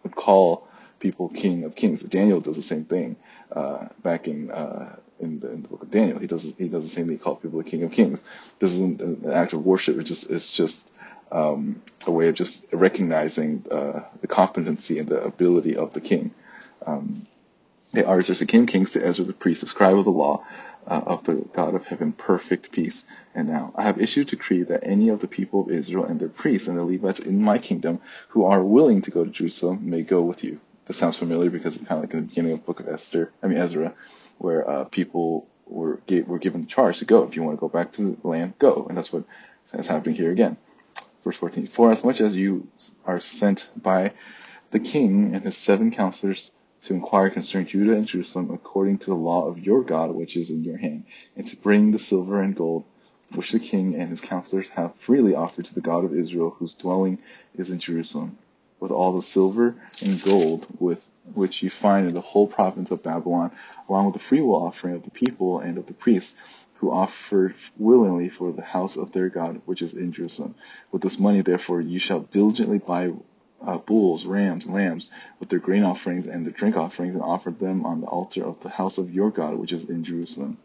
would 0.04 0.16
call 0.16 0.68
people 1.04 1.30
King 1.30 1.66
of 1.66 1.76
Kings. 1.76 2.02
Daniel 2.02 2.40
does 2.40 2.56
the 2.56 2.64
same 2.64 2.86
thing 2.86 3.18
uh, 3.52 3.90
back 4.02 4.28
in 4.28 4.50
uh, 4.50 4.96
in 5.20 5.40
the, 5.40 5.52
in 5.52 5.62
the, 5.62 5.68
book 5.68 5.84
of 5.84 5.92
Daniel. 5.92 6.18
He 6.18 6.28
does 6.28 6.56
he 6.58 6.70
does 6.70 6.84
the 6.84 6.90
same 6.90 7.06
thing. 7.06 7.18
He 7.18 7.24
calls 7.24 7.40
people 7.42 7.60
the 7.60 7.70
King 7.70 7.84
of 7.84 7.92
Kings. 7.92 8.24
This 8.58 8.72
isn't 8.72 9.02
an 9.02 9.32
act 9.32 9.54
of 9.54 9.64
worship. 9.64 10.00
It's 10.00 10.10
just 10.10 10.32
it's 10.32 10.52
just 10.52 10.92
um, 11.32 11.84
a 12.08 12.12
way 12.12 12.30
of 12.30 12.36
just 12.36 12.66
recognizing 12.72 13.66
uh, 13.70 14.02
the 14.22 14.28
competency 14.28 14.98
and 14.98 15.08
the 15.08 15.22
ability 15.24 15.76
of 15.76 15.94
the 15.94 16.02
king. 16.02 16.32
Um, 16.86 17.28
they 17.92 18.04
are 18.04 18.22
the 18.22 18.46
King 18.48 18.66
Kings 18.66 18.94
to 18.94 19.06
Ezra 19.06 19.26
the 19.26 19.34
priest, 19.34 19.62
the 19.62 19.68
scribe 19.68 19.98
of 20.00 20.06
the 20.06 20.12
law 20.12 20.44
uh, 20.88 21.02
of 21.06 21.24
the 21.26 21.36
God 21.54 21.76
of 21.76 21.86
heaven, 21.86 22.12
perfect 22.12 22.72
peace. 22.72 23.06
And 23.36 23.48
now 23.48 23.72
I 23.76 23.84
have 23.84 24.02
issued 24.02 24.28
a 24.28 24.32
decree 24.32 24.64
that 24.64 24.88
any 24.88 25.10
of 25.10 25.20
the 25.20 25.28
people 25.28 25.62
of 25.62 25.70
Israel 25.70 26.06
and 26.06 26.20
their 26.20 26.30
priests 26.30 26.68
and 26.68 26.78
the 26.78 26.84
Levites 26.84 27.20
in 27.20 27.42
my 27.42 27.58
kingdom 27.60 28.02
who 28.30 28.46
are 28.46 28.64
willing 28.64 29.02
to 29.04 29.12
go 29.12 29.24
to 29.24 29.30
Jerusalem 29.30 29.90
may 29.90 30.02
go 30.02 30.22
with 30.22 30.44
you. 30.44 30.60
This 30.86 30.98
sounds 30.98 31.18
familiar 31.18 31.50
because 31.50 31.76
it's 31.76 31.88
kind 31.88 32.04
of 32.04 32.04
like 32.04 32.14
in 32.14 32.22
the 32.22 32.26
beginning 32.28 32.52
of 32.54 32.60
the 32.60 32.66
book 32.66 32.80
of 32.80 32.90
Esther, 32.90 33.32
I 33.42 33.48
mean 33.48 33.58
Ezra, 33.58 33.94
where 34.38 34.70
uh, 34.70 34.84
people 34.86 35.48
were 35.66 36.02
were 36.28 36.40
given 36.40 36.62
the 36.62 36.68
charge 36.68 37.00
to 37.00 37.06
go. 37.06 37.24
If 37.24 37.36
you 37.36 37.44
want 37.44 37.58
to 37.58 37.62
go 37.62 37.70
back 37.70 37.94
to 37.94 38.02
the 38.02 38.28
land, 38.28 38.56
go. 38.60 38.86
And 38.88 38.98
that's 38.98 39.14
what 39.14 39.24
is 39.74 39.88
happening 39.88 40.16
here 40.16 40.32
again. 40.32 40.58
Verse 41.24 41.38
14. 41.38 41.68
For 41.68 41.92
as 41.92 42.04
much 42.04 42.20
as 42.20 42.36
you 42.36 42.68
are 43.06 43.22
sent 43.22 43.72
by 43.82 44.12
the 44.72 44.80
king 44.80 45.34
and 45.34 45.44
his 45.44 45.56
seven 45.56 45.92
counselors 45.92 46.52
to 46.82 46.94
inquire 46.94 47.30
concerning 47.30 47.68
Judah 47.68 47.94
and 47.94 48.06
Jerusalem 48.06 48.52
according 48.52 48.98
to 49.00 49.06
the 49.06 49.16
law 49.16 49.48
of 49.48 49.60
your 49.60 49.84
God 49.84 50.12
which 50.12 50.36
is 50.36 50.50
in 50.50 50.66
your 50.66 50.78
hand, 50.78 51.06
and 51.38 51.48
to 51.48 51.56
bring 51.56 51.92
the 51.92 52.00
silver 52.00 52.42
and 52.42 52.56
gold 52.56 52.84
which 53.36 53.52
the 53.52 53.60
king 53.60 53.96
and 53.96 54.10
his 54.10 54.22
counselors 54.22 54.68
have 54.70 54.96
freely 54.96 55.34
offered 55.34 55.66
to 55.66 55.76
the 55.76 55.82
God 55.82 56.04
of 56.04 56.14
Israel, 56.14 56.56
whose 56.60 56.74
dwelling 56.76 57.20
is 57.56 57.70
in 57.70 57.80
Jerusalem, 57.80 58.38
with 58.84 58.92
all 58.92 59.14
the 59.14 59.22
silver 59.22 59.74
and 60.02 60.22
gold 60.22 60.68
with 60.78 61.08
which 61.34 61.64
you 61.64 61.70
find 61.70 62.06
in 62.06 62.14
the 62.14 62.20
whole 62.20 62.46
province 62.46 62.92
of 62.92 63.02
Babylon, 63.02 63.50
along 63.88 64.08
with 64.08 64.16
the 64.16 64.20
freewill 64.20 64.62
offering 64.62 64.94
of 64.94 65.04
the 65.04 65.10
people 65.10 65.62
and 65.62 65.78
of 65.78 65.86
the 65.86 65.94
priests, 65.94 66.36
who 66.74 66.92
offer 66.92 67.56
willingly 67.78 68.28
for 68.28 68.52
the 68.52 68.62
house 68.62 68.98
of 68.98 69.14
their 69.14 69.30
God 69.30 69.62
which 69.64 69.82
is 69.82 69.94
in 69.94 70.12
Jerusalem. 70.12 70.56
With 70.92 71.02
this 71.02 71.18
money, 71.18 71.40
therefore, 71.40 71.80
you 71.80 71.98
shall 71.98 72.20
diligently 72.20 72.78
buy 72.78 73.14
uh, 73.62 73.78
bulls, 73.78 74.26
rams, 74.26 74.68
lambs, 74.68 75.10
with 75.40 75.48
their 75.48 75.60
grain 75.60 75.84
offerings 75.84 76.28
and 76.28 76.46
their 76.46 76.52
drink 76.52 76.76
offerings, 76.76 77.16
and 77.16 77.24
offer 77.24 77.52
them 77.52 77.86
on 77.86 78.02
the 78.02 78.08
altar 78.08 78.44
of 78.44 78.60
the 78.60 78.70
house 78.70 78.98
of 78.98 79.14
your 79.14 79.32
God 79.32 79.56
which 79.56 79.72
is 79.72 79.86
in 79.86 80.04
Jerusalem. 80.04 80.58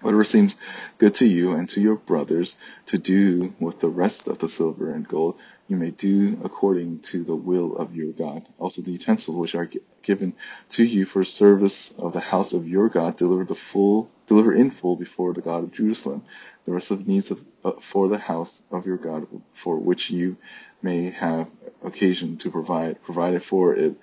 Whatever 0.00 0.24
seems 0.24 0.56
good 0.98 1.14
to 1.14 1.24
you 1.24 1.52
and 1.52 1.68
to 1.68 1.80
your 1.80 1.94
brothers 1.94 2.56
to 2.86 2.98
do 2.98 3.54
with 3.60 3.78
the 3.78 3.88
rest 3.88 4.26
of 4.26 4.38
the 4.38 4.48
silver 4.48 4.90
and 4.90 5.06
gold, 5.06 5.38
you 5.66 5.76
may 5.76 5.90
do 5.90 6.38
according 6.44 7.00
to 7.00 7.24
the 7.24 7.34
will 7.34 7.76
of 7.76 7.94
your 7.96 8.12
God. 8.12 8.46
Also 8.58 8.82
the 8.82 8.92
utensils 8.92 9.36
which 9.36 9.54
are 9.54 9.70
given 10.02 10.34
to 10.70 10.84
you 10.84 11.06
for 11.06 11.24
service 11.24 11.92
of 11.98 12.12
the 12.12 12.20
house 12.20 12.52
of 12.52 12.68
your 12.68 12.88
God, 12.88 13.16
deliver 13.16 13.44
the 13.44 13.54
full, 13.54 14.10
deliver 14.26 14.54
in 14.54 14.70
full 14.70 14.96
before 14.96 15.32
the 15.32 15.40
God 15.40 15.64
of 15.64 15.72
Jerusalem. 15.72 16.22
The 16.66 16.72
rest 16.72 16.90
of 16.90 17.04
the 17.04 17.10
needs 17.10 17.30
of, 17.30 17.42
uh, 17.64 17.72
for 17.80 18.08
the 18.08 18.18
house 18.18 18.62
of 18.70 18.86
your 18.86 18.98
God, 18.98 19.26
for 19.52 19.78
which 19.78 20.10
you 20.10 20.36
may 20.82 21.10
have 21.10 21.50
occasion 21.82 22.36
to 22.38 22.50
provide, 22.50 23.02
provided 23.02 23.42
for 23.42 23.74
it 23.74 23.94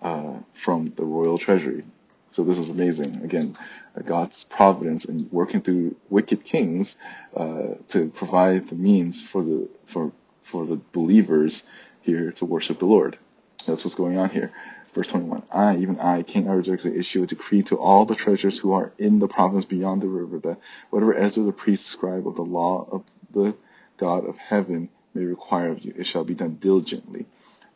uh, 0.00 0.38
from 0.52 0.92
the 0.94 1.04
royal 1.04 1.38
treasury. 1.38 1.84
So 2.28 2.44
this 2.44 2.58
is 2.58 2.68
amazing. 2.68 3.22
Again, 3.24 3.56
God's 4.04 4.44
providence 4.44 5.04
in 5.06 5.28
working 5.32 5.62
through 5.62 5.96
wicked 6.08 6.44
kings 6.44 6.96
uh, 7.34 7.74
to 7.88 8.08
provide 8.10 8.68
the 8.68 8.76
means 8.76 9.20
for 9.20 9.42
the 9.42 9.68
for 9.86 10.12
for 10.48 10.66
the 10.66 10.80
believers 10.92 11.62
here 12.00 12.32
to 12.32 12.44
worship 12.44 12.78
the 12.78 12.86
Lord. 12.86 13.18
That's 13.66 13.84
what's 13.84 13.94
going 13.94 14.18
on 14.18 14.30
here. 14.30 14.50
Verse 14.94 15.08
21. 15.08 15.42
I, 15.52 15.76
even 15.76 16.00
I, 16.00 16.22
King 16.22 16.48
Artaxerxes, 16.48 16.96
issue 16.96 17.22
a 17.22 17.26
decree 17.26 17.62
to 17.64 17.76
all 17.76 18.06
the 18.06 18.14
treasurers 18.14 18.58
who 18.58 18.72
are 18.72 18.92
in 18.98 19.18
the 19.18 19.28
province 19.28 19.66
beyond 19.66 20.02
the 20.02 20.08
river 20.08 20.38
that 20.40 20.58
whatever 20.90 21.14
Ezra 21.14 21.42
the 21.44 21.52
priest 21.52 21.86
scribe 21.86 22.26
of 22.26 22.36
the 22.36 22.44
law 22.44 22.88
of 22.90 23.04
the 23.32 23.54
God 23.98 24.24
of 24.26 24.38
heaven 24.38 24.88
may 25.12 25.24
require 25.24 25.70
of 25.70 25.84
you, 25.84 25.92
it 25.96 26.06
shall 26.06 26.24
be 26.24 26.34
done 26.34 26.56
diligently 26.58 27.26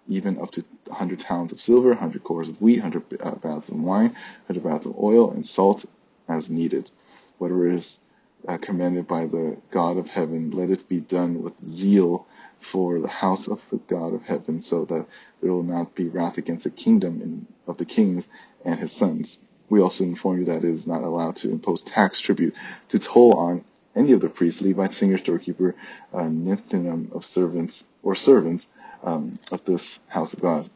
even 0.08 0.40
up 0.40 0.50
to 0.52 0.64
100 0.86 1.20
talents 1.20 1.52
of 1.52 1.60
silver, 1.60 1.90
100 1.90 2.24
cores 2.24 2.48
of 2.48 2.60
wheat, 2.60 2.82
100 2.82 3.20
uh, 3.20 3.34
baths 3.36 3.68
of 3.68 3.80
wine, 3.80 4.10
100 4.46 4.62
baths 4.64 4.86
of 4.86 4.98
oil, 4.98 5.30
and 5.30 5.46
salt 5.46 5.84
as 6.28 6.50
needed. 6.50 6.90
Whatever 7.38 7.68
is 7.68 8.00
uh, 8.48 8.58
commanded 8.58 9.06
by 9.06 9.26
the 9.26 9.58
God 9.70 9.96
of 9.96 10.08
heaven, 10.08 10.50
let 10.50 10.70
it 10.70 10.88
be 10.88 11.00
done 11.00 11.42
with 11.42 11.64
zeal 11.64 12.26
for 12.62 13.00
the 13.00 13.09
house 13.09 13.49
of 13.49 13.69
the 13.71 13.76
God 13.76 14.14
of 14.14 14.23
heaven, 14.23 14.61
so 14.61 14.85
that 14.87 15.07
there 15.40 15.52
will 15.52 15.62
not 15.62 15.95
be 15.95 16.09
wrath 16.09 16.38
against 16.38 16.64
the 16.64 16.71
kingdom 16.71 17.21
in, 17.21 17.47
of 17.66 17.78
the 17.78 17.85
kings 17.85 18.28
and 18.64 18.78
his 18.78 18.92
sons. 18.92 19.38
We 19.69 19.81
also 19.81 20.04
inform 20.04 20.38
you 20.40 20.45
that 20.47 20.59
it 20.59 20.64
is 20.64 20.87
not 20.87 21.02
allowed 21.02 21.37
to 21.37 21.50
impose 21.50 21.83
tax, 21.83 22.21
tribute, 22.21 22.54
to 22.90 22.99
toll 22.99 23.35
on 23.35 23.64
any 23.95 24.12
of 24.12 24.21
the 24.21 24.28
priests, 24.28 24.62
Levites, 24.62 24.97
singers, 24.97 25.23
doorkeeper, 25.23 25.75
uh, 26.12 26.31
of 27.12 27.25
servants 27.25 27.85
or 28.02 28.14
servants 28.14 28.69
um, 29.02 29.38
of 29.50 29.64
this 29.64 30.00
house 30.09 30.33
of 30.35 30.40
God. 30.40 30.69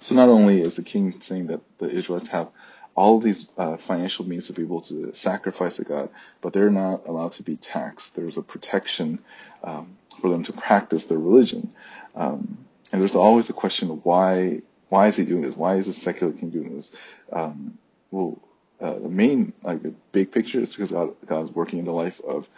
So 0.00 0.14
not 0.14 0.28
only 0.28 0.60
is 0.60 0.76
the 0.76 0.82
king 0.82 1.20
saying 1.20 1.48
that 1.48 1.60
the 1.78 1.88
Israelites 1.88 2.28
have 2.28 2.48
all 2.94 3.20
these 3.20 3.50
uh, 3.56 3.76
financial 3.76 4.26
means 4.26 4.48
to 4.48 4.52
be 4.52 4.62
able 4.62 4.80
to 4.82 5.14
sacrifice 5.14 5.76
to 5.76 5.84
God, 5.84 6.10
but 6.40 6.52
they're 6.52 6.70
not 6.70 7.06
allowed 7.06 7.32
to 7.32 7.42
be 7.42 7.56
taxed. 7.56 8.16
There's 8.16 8.36
a 8.36 8.42
protection 8.42 9.20
um, 9.64 9.96
for 10.22 10.30
them 10.30 10.44
to 10.44 10.52
practice 10.52 11.06
their 11.06 11.18
religion. 11.18 11.70
Um, 12.14 12.56
and 12.92 13.00
there's 13.00 13.16
always 13.16 13.50
a 13.50 13.52
question 13.52 13.90
of 13.90 14.04
why 14.04 14.62
why 14.88 15.08
is 15.08 15.16
he 15.16 15.24
doing 15.24 15.42
this? 15.42 15.56
Why 15.56 15.76
is 15.76 15.86
the 15.86 15.92
secular 15.92 16.32
king 16.32 16.50
doing 16.50 16.76
this? 16.76 16.94
Um, 17.32 17.78
well, 18.10 18.38
uh, 18.80 18.98
the 18.98 19.08
main 19.08 19.52
like 19.62 19.82
the 19.82 19.94
big 20.12 20.30
picture 20.30 20.60
is 20.60 20.70
because 20.70 20.92
God, 20.92 21.14
God 21.26 21.44
is 21.44 21.54
working 21.54 21.80
in 21.80 21.84
the 21.84 21.92
life 21.92 22.20
of 22.20 22.48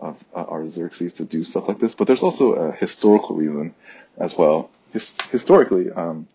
of 0.00 0.22
uh, 0.34 0.44
Artaxerxes 0.44 1.14
to 1.14 1.24
do 1.24 1.44
stuff 1.44 1.68
like 1.68 1.78
this. 1.78 1.94
But 1.94 2.06
there's 2.06 2.22
also 2.22 2.54
a 2.54 2.72
historical 2.72 3.36
reason 3.36 3.74
as 4.18 4.36
well. 4.36 4.70
His, 4.92 5.16
historically, 5.30 5.90
um, 5.90 6.28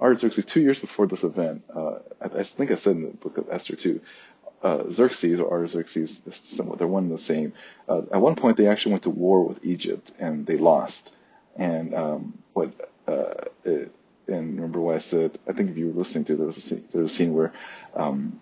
Artaxerxes, 0.00 0.44
two 0.44 0.60
years 0.60 0.80
before 0.80 1.06
this 1.06 1.24
event, 1.24 1.62
uh, 1.74 1.98
I, 2.20 2.40
I, 2.40 2.42
think 2.42 2.70
I 2.70 2.74
said 2.74 2.96
in 2.96 3.02
the 3.02 3.08
book 3.08 3.38
of 3.38 3.48
Esther 3.50 3.76
too, 3.76 4.00
uh, 4.64 4.90
Xerxes 4.90 5.38
or 5.40 5.52
Artaxerxes, 5.52 6.20
they're 6.78 6.86
one 6.86 7.04
and 7.04 7.12
the 7.12 7.18
same. 7.18 7.52
Uh, 7.88 8.02
at 8.10 8.20
one 8.20 8.34
point, 8.34 8.56
they 8.56 8.66
actually 8.66 8.92
went 8.92 9.04
to 9.04 9.10
war 9.10 9.44
with 9.44 9.64
Egypt 9.64 10.10
and 10.18 10.46
they 10.46 10.56
lost. 10.56 11.14
And 11.54 11.94
um, 11.94 12.38
what 12.54 12.72
uh, 13.06 13.34
it, 13.64 13.92
and 14.26 14.56
remember 14.56 14.80
what 14.80 14.94
I 14.94 15.00
said? 15.00 15.38
I 15.46 15.52
think 15.52 15.70
if 15.70 15.76
you 15.76 15.88
were 15.88 15.92
listening 15.92 16.24
to, 16.24 16.36
there 16.36 16.46
was 16.46 16.56
a 16.56 16.62
scene, 16.62 16.84
there 16.90 17.02
was 17.02 17.12
a 17.12 17.14
scene 17.14 17.34
where 17.34 17.52
um, 17.94 18.40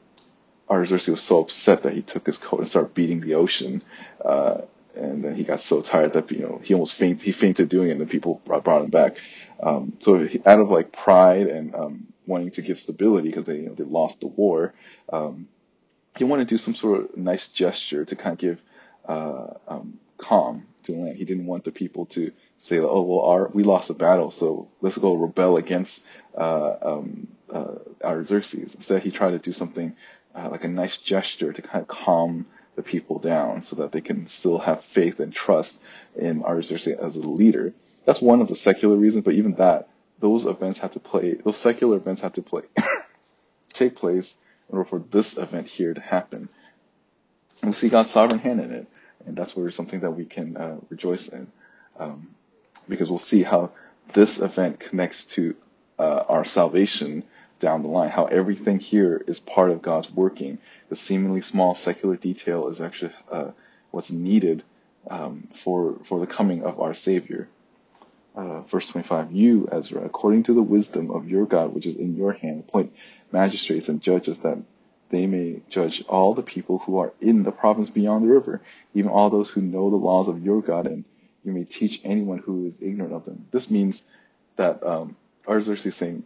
Artaxerxes 0.70 1.10
was 1.10 1.22
so 1.22 1.40
upset 1.40 1.82
that 1.82 1.92
he 1.92 2.02
took 2.02 2.24
his 2.24 2.38
coat 2.38 2.60
and 2.60 2.68
started 2.68 2.94
beating 2.94 3.20
the 3.20 3.34
ocean. 3.34 3.82
Uh, 4.24 4.62
and 4.94 5.24
then 5.24 5.34
he 5.34 5.42
got 5.42 5.60
so 5.60 5.80
tired 5.80 6.12
that 6.12 6.30
you 6.30 6.40
know 6.40 6.60
he 6.62 6.74
almost 6.74 6.94
faint 6.94 7.20
he 7.20 7.32
fainted 7.32 7.68
doing 7.68 7.88
it, 7.88 7.92
and 7.92 8.00
the 8.00 8.06
people 8.06 8.40
brought, 8.44 8.62
brought 8.62 8.82
him 8.82 8.90
back. 8.90 9.16
Um, 9.60 9.94
so 10.00 10.18
he, 10.18 10.40
out 10.46 10.60
of 10.60 10.70
like 10.70 10.92
pride 10.92 11.46
and 11.46 11.74
um, 11.74 12.06
wanting 12.26 12.50
to 12.52 12.62
give 12.62 12.78
stability 12.78 13.28
because 13.28 13.44
they 13.44 13.56
you 13.56 13.68
know 13.68 13.74
they 13.74 13.84
lost 13.84 14.20
the 14.20 14.28
war, 14.28 14.74
um, 15.12 15.48
he 16.16 16.24
wanted 16.24 16.48
to 16.48 16.54
do 16.54 16.58
some 16.58 16.74
sort 16.74 17.00
of 17.00 17.16
nice 17.16 17.48
gesture 17.48 18.04
to 18.04 18.16
kind 18.16 18.34
of 18.34 18.38
give 18.38 18.62
uh, 19.06 19.54
um, 19.68 19.98
calm 20.18 20.66
to 20.84 20.92
the 20.92 20.98
land. 20.98 21.16
He 21.16 21.24
didn't 21.24 21.46
want 21.46 21.64
the 21.64 21.72
people 21.72 22.06
to 22.06 22.32
say, 22.58 22.78
"Oh 22.78 23.02
well, 23.02 23.20
our 23.20 23.48
we 23.48 23.62
lost 23.62 23.88
the 23.88 23.94
battle, 23.94 24.30
so 24.30 24.68
let's 24.80 24.98
go 24.98 25.14
rebel 25.14 25.56
against 25.56 26.06
uh, 26.36 26.74
um, 26.82 27.28
uh, 27.50 27.76
Artaxerxes." 28.04 28.74
Instead, 28.74 29.02
he 29.02 29.10
tried 29.10 29.30
to 29.30 29.38
do 29.38 29.52
something 29.52 29.96
uh, 30.34 30.48
like 30.50 30.64
a 30.64 30.68
nice 30.68 30.98
gesture 30.98 31.52
to 31.52 31.62
kind 31.62 31.82
of 31.82 31.88
calm 31.88 32.46
the 32.74 32.82
people 32.82 33.18
down 33.18 33.62
so 33.62 33.76
that 33.76 33.92
they 33.92 34.00
can 34.00 34.28
still 34.28 34.58
have 34.58 34.82
faith 34.84 35.20
and 35.20 35.32
trust 35.32 35.80
in 36.16 36.42
Artaxerxes 36.42 36.98
as 36.98 37.16
a 37.16 37.20
leader. 37.20 37.74
That's 38.04 38.20
one 38.20 38.40
of 38.40 38.48
the 38.48 38.56
secular 38.56 38.96
reasons, 38.96 39.24
but 39.24 39.34
even 39.34 39.52
that, 39.54 39.88
those 40.20 40.44
events 40.44 40.78
have 40.80 40.92
to 40.92 41.00
play, 41.00 41.34
those 41.34 41.56
secular 41.56 41.96
events 41.96 42.22
have 42.22 42.32
to 42.34 42.42
play, 42.42 42.62
take 43.74 43.94
place 43.94 44.36
in 44.72 44.78
order 44.78 44.88
for 44.88 44.98
this 45.10 45.36
event 45.36 45.66
here 45.66 45.92
to 45.92 46.00
happen. 46.00 46.48
And 47.60 47.70
we 47.70 47.74
see 47.74 47.90
God's 47.90 48.10
sovereign 48.10 48.40
hand 48.40 48.60
in 48.60 48.72
it, 48.72 48.86
and 49.26 49.36
that's 49.36 49.54
where 49.54 49.70
something 49.70 50.00
that 50.00 50.12
we 50.12 50.24
can 50.24 50.56
uh, 50.56 50.78
rejoice 50.88 51.28
in, 51.28 51.46
um, 51.98 52.34
because 52.88 53.10
we'll 53.10 53.18
see 53.18 53.42
how 53.42 53.72
this 54.14 54.40
event 54.40 54.80
connects 54.80 55.26
to 55.26 55.54
uh, 55.98 56.24
our 56.28 56.44
salvation 56.44 57.22
down 57.60 57.82
the 57.82 57.88
line. 57.88 58.08
How 58.08 58.24
everything 58.24 58.78
here 58.80 59.22
is 59.26 59.38
part 59.38 59.70
of 59.70 59.82
God's 59.82 60.10
working. 60.10 60.58
The 60.88 60.96
seemingly 60.96 61.42
small 61.42 61.74
secular 61.74 62.16
detail 62.16 62.68
is 62.68 62.80
actually 62.80 63.12
uh, 63.30 63.52
what's 63.90 64.10
needed 64.10 64.64
um, 65.08 65.48
for 65.54 65.98
for 66.04 66.18
the 66.18 66.26
coming 66.26 66.64
of 66.64 66.80
our 66.80 66.94
Savior. 66.94 67.48
Uh, 68.34 68.62
verse 68.62 68.88
25, 68.88 69.32
you, 69.32 69.68
Ezra, 69.70 70.04
according 70.04 70.44
to 70.44 70.54
the 70.54 70.62
wisdom 70.62 71.10
of 71.10 71.28
your 71.28 71.44
God, 71.44 71.74
which 71.74 71.86
is 71.86 71.96
in 71.96 72.16
your 72.16 72.32
hand, 72.32 72.64
appoint 72.66 72.94
magistrates 73.30 73.90
and 73.90 74.00
judges 74.00 74.40
that 74.40 74.58
they 75.10 75.26
may 75.26 75.60
judge 75.68 76.02
all 76.08 76.32
the 76.32 76.42
people 76.42 76.78
who 76.78 76.98
are 76.98 77.12
in 77.20 77.42
the 77.42 77.52
province 77.52 77.90
beyond 77.90 78.24
the 78.24 78.32
river, 78.32 78.62
even 78.94 79.10
all 79.10 79.28
those 79.28 79.50
who 79.50 79.60
know 79.60 79.90
the 79.90 79.96
laws 79.96 80.28
of 80.28 80.42
your 80.42 80.62
God, 80.62 80.86
and 80.86 81.04
you 81.44 81.52
may 81.52 81.64
teach 81.64 82.00
anyone 82.04 82.38
who 82.38 82.66
is 82.66 82.82
ignorant 82.82 83.12
of 83.12 83.26
them. 83.26 83.46
This 83.50 83.70
means 83.70 84.02
that 84.56 84.82
um, 84.86 85.16
Artaxerxes 85.46 85.86
is 85.86 85.96
saying 85.96 86.24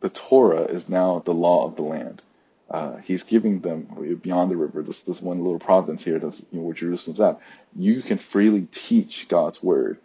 the 0.00 0.08
Torah 0.08 0.62
is 0.62 0.88
now 0.88 1.18
the 1.18 1.34
law 1.34 1.66
of 1.66 1.76
the 1.76 1.82
land. 1.82 2.22
Uh, 2.70 2.96
he's 2.98 3.24
giving 3.24 3.60
them 3.60 4.18
beyond 4.22 4.50
the 4.50 4.56
river, 4.56 4.82
this 4.82 5.02
this 5.02 5.20
one 5.20 5.38
little 5.38 5.58
province 5.58 6.02
here, 6.02 6.18
that's 6.18 6.46
you 6.50 6.58
know, 6.58 6.64
where 6.64 6.74
Jerusalem's 6.74 7.20
at. 7.20 7.40
You 7.76 8.02
can 8.02 8.16
freely 8.18 8.66
teach 8.72 9.28
God's 9.28 9.62
word 9.62 9.98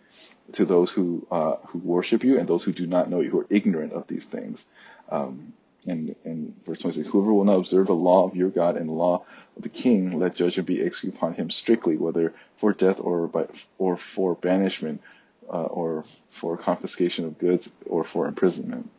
to 0.53 0.65
those 0.65 0.91
who 0.91 1.25
uh, 1.31 1.55
who 1.67 1.79
worship 1.79 2.23
you 2.23 2.37
and 2.37 2.47
those 2.47 2.63
who 2.63 2.71
do 2.71 2.87
not 2.87 3.09
know 3.09 3.21
you, 3.21 3.29
who 3.29 3.41
are 3.41 3.47
ignorant 3.49 3.93
of 3.93 4.07
these 4.07 4.25
things. 4.25 4.65
Um, 5.09 5.53
and, 5.87 6.15
and 6.25 6.53
verse 6.65 6.79
26, 6.79 7.07
whoever 7.07 7.33
will 7.33 7.45
not 7.45 7.57
observe 7.57 7.87
the 7.87 7.95
law 7.95 8.25
of 8.25 8.35
your 8.35 8.49
God 8.49 8.75
and 8.75 8.87
the 8.87 8.93
law 8.93 9.23
of 9.55 9.63
the 9.63 9.69
king, 9.69 10.19
let 10.19 10.35
judgment 10.35 10.67
be 10.67 10.83
executed 10.83 11.17
upon 11.17 11.33
him 11.33 11.49
strictly, 11.49 11.95
whether 11.95 12.33
for 12.57 12.73
death 12.73 12.99
or 12.99 13.27
by, 13.27 13.47
or 13.77 13.95
for 13.95 14.35
banishment, 14.35 15.01
uh, 15.49 15.63
or 15.63 16.03
for 16.29 16.57
confiscation 16.57 17.25
of 17.25 17.39
goods 17.39 17.71
or 17.85 18.03
for 18.03 18.27
imprisonment. 18.27 18.89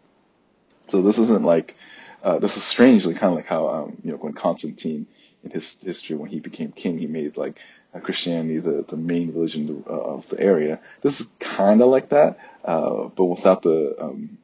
So 0.89 1.03
this 1.03 1.19
isn't 1.19 1.45
like, 1.45 1.77
uh, 2.23 2.39
this 2.39 2.57
is 2.57 2.65
strangely 2.65 3.15
kind 3.15 3.33
of 3.33 3.37
like 3.37 3.47
how, 3.47 3.69
um, 3.69 3.97
you 4.03 4.11
know, 4.11 4.17
when 4.17 4.33
Constantine 4.33 5.07
in 5.45 5.51
his 5.51 5.83
history, 5.83 6.17
when 6.17 6.31
he 6.31 6.41
became 6.41 6.73
king, 6.73 6.99
he 6.99 7.07
made 7.07 7.37
like 7.37 7.59
uh, 7.95 8.01
Christianity 8.01 8.59
the, 8.59 8.85
the 8.89 8.97
main 8.97 9.33
religion 9.33 9.85
uh, 9.89 9.93
of 9.93 10.29
the 10.29 10.41
area. 10.41 10.81
This 11.03 11.21
is 11.21 11.27
kind 11.39 11.81
of 11.81 11.89
like 11.89 12.11
that, 12.11 12.39
uh, 12.65 13.05
but 13.09 13.25
without 13.25 13.63
the, 13.63 13.97
um, 13.99 14.39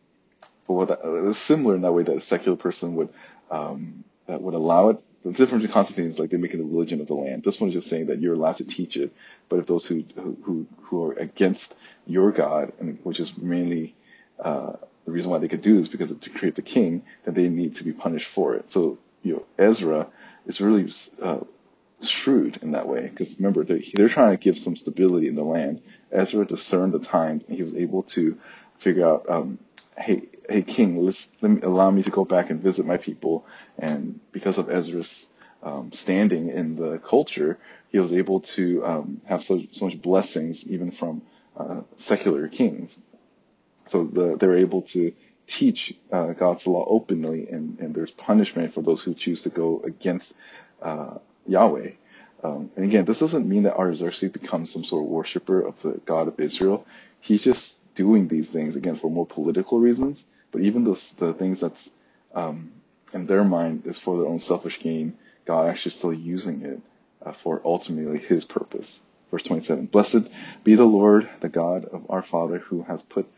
but 0.66 0.74
what 0.74 0.90
uh, 0.90 1.32
similar 1.32 1.74
in 1.74 1.82
that 1.82 1.92
way 1.92 2.02
that 2.02 2.16
a 2.16 2.20
secular 2.20 2.56
person 2.56 2.94
would 2.96 3.08
um, 3.50 4.04
that 4.26 4.40
would 4.40 4.54
allow 4.54 4.90
it. 4.90 4.98
The 5.24 5.32
difference 5.32 5.62
between 5.62 5.72
Constantine 5.72 6.10
is 6.10 6.18
like 6.18 6.30
they 6.30 6.36
make 6.36 6.54
it 6.54 6.60
a 6.60 6.64
religion 6.64 7.00
of 7.00 7.08
the 7.08 7.14
land. 7.14 7.42
This 7.42 7.60
one 7.60 7.68
is 7.68 7.74
just 7.74 7.88
saying 7.88 8.06
that 8.06 8.20
you're 8.20 8.34
allowed 8.34 8.58
to 8.58 8.64
teach 8.64 8.96
it, 8.96 9.12
but 9.48 9.58
if 9.58 9.66
those 9.66 9.84
who 9.86 10.04
who 10.14 10.66
who 10.82 11.04
are 11.04 11.12
against 11.14 11.76
your 12.06 12.30
God, 12.30 12.72
and 12.78 12.98
which 13.02 13.18
is 13.18 13.36
mainly 13.36 13.94
uh, 14.38 14.74
the 15.04 15.12
reason 15.12 15.30
why 15.30 15.38
they 15.38 15.48
could 15.48 15.62
do 15.62 15.78
this 15.78 15.88
because 15.88 16.16
to 16.16 16.30
create 16.30 16.54
the 16.54 16.62
king, 16.62 17.02
then 17.24 17.34
they 17.34 17.48
need 17.48 17.76
to 17.76 17.84
be 17.84 17.92
punished 17.92 18.28
for 18.28 18.54
it. 18.54 18.70
So 18.70 18.98
you 19.22 19.34
know 19.34 19.46
Ezra 19.58 20.08
is 20.46 20.60
really 20.60 20.90
uh, 21.22 21.40
shrewd 22.02 22.58
in 22.62 22.72
that 22.72 22.88
way 22.88 23.08
because 23.08 23.36
remember 23.38 23.64
they're, 23.64 23.80
they're 23.94 24.08
trying 24.08 24.32
to 24.36 24.42
give 24.42 24.58
some 24.58 24.76
stability 24.76 25.28
in 25.28 25.34
the 25.36 25.44
land. 25.44 25.82
Ezra 26.12 26.46
discerned 26.46 26.92
the 26.92 27.00
time 27.00 27.42
and 27.48 27.56
he 27.56 27.62
was 27.62 27.74
able 27.74 28.02
to 28.04 28.38
figure 28.78 29.06
out 29.06 29.28
um, 29.28 29.58
hey, 29.98 30.28
hey, 30.48 30.62
king, 30.62 31.04
let's 31.04 31.34
let 31.40 31.50
me, 31.50 31.60
allow 31.62 31.90
me 31.90 32.02
to 32.02 32.10
go 32.10 32.24
back 32.24 32.50
and 32.50 32.60
visit 32.62 32.86
my 32.86 32.96
people. 32.96 33.46
And 33.78 34.20
because 34.32 34.58
of 34.58 34.70
Ezra's 34.70 35.28
um, 35.62 35.92
standing 35.92 36.48
in 36.50 36.76
the 36.76 36.98
culture, 36.98 37.58
he 37.90 37.98
was 37.98 38.12
able 38.12 38.40
to 38.40 38.84
um, 38.84 39.20
have 39.24 39.42
so, 39.42 39.62
so 39.72 39.86
much 39.86 40.00
blessings 40.00 40.68
even 40.68 40.90
from 40.90 41.22
uh, 41.56 41.82
secular 41.96 42.48
kings. 42.48 43.02
So 43.86 44.04
the, 44.04 44.36
they're 44.36 44.58
able 44.58 44.82
to 44.82 45.12
teach 45.46 45.94
uh, 46.12 46.32
God's 46.32 46.66
law 46.66 46.84
openly, 46.88 47.48
and, 47.48 47.78
and 47.78 47.94
there's 47.94 48.10
punishment 48.10 48.74
for 48.74 48.82
those 48.82 49.02
who 49.02 49.14
choose 49.14 49.42
to 49.42 49.50
go 49.50 49.80
against 49.84 50.34
uh, 50.82 51.18
Yahweh. 51.46 51.92
Um, 52.42 52.70
and 52.76 52.84
again, 52.84 53.04
this 53.04 53.20
doesn't 53.20 53.48
mean 53.48 53.64
that 53.64 53.76
Artaxerxes 53.76 54.30
becomes 54.30 54.70
some 54.70 54.84
sort 54.84 55.04
of 55.04 55.08
worshiper 55.08 55.60
of 55.60 55.80
the 55.82 56.00
God 56.04 56.28
of 56.28 56.38
Israel. 56.40 56.86
He's 57.20 57.42
just 57.44 57.94
doing 57.94 58.28
these 58.28 58.50
things 58.50 58.76
again 58.76 58.96
for 58.96 59.10
more 59.10 59.26
political 59.26 59.80
reasons. 59.80 60.24
But 60.52 60.62
even 60.62 60.84
those 60.84 61.12
the 61.12 61.32
things 61.32 61.60
that's 61.60 61.90
um, 62.34 62.72
in 63.12 63.26
their 63.26 63.44
mind 63.44 63.86
is 63.86 63.98
for 63.98 64.18
their 64.18 64.26
own 64.26 64.38
selfish 64.38 64.78
gain, 64.80 65.16
God 65.44 65.68
actually 65.68 65.92
still 65.92 66.12
using 66.12 66.62
it 66.62 66.80
uh, 67.24 67.32
for 67.32 67.60
ultimately 67.64 68.18
His 68.18 68.44
purpose. 68.44 69.00
Verse 69.30 69.42
27: 69.42 69.86
Blessed 69.86 70.30
be 70.62 70.76
the 70.76 70.84
Lord, 70.84 71.28
the 71.40 71.48
God 71.48 71.84
of 71.86 72.06
our 72.10 72.22
father, 72.22 72.58
who 72.58 72.82
has 72.82 73.02
put 73.02 73.28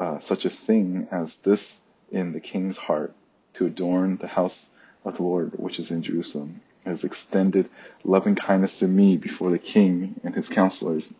uh, 0.00 0.18
such 0.18 0.46
a 0.46 0.50
thing 0.50 1.06
as 1.10 1.36
this 1.36 1.84
in 2.10 2.32
the 2.32 2.40
king's 2.40 2.78
heart 2.78 3.14
to 3.54 3.66
adorn 3.66 4.16
the 4.16 4.26
house 4.26 4.70
of 5.04 5.18
the 5.18 5.22
Lord, 5.22 5.52
which 5.56 5.78
is 5.78 5.90
in 5.90 6.02
Jerusalem, 6.02 6.62
has 6.84 7.04
extended 7.04 7.68
loving 8.02 8.34
kindness 8.34 8.78
to 8.78 8.88
me 8.88 9.18
before 9.18 9.50
the 9.50 9.58
king 9.58 10.18
and 10.24 10.34
his 10.34 10.48
counselors, 10.48 11.12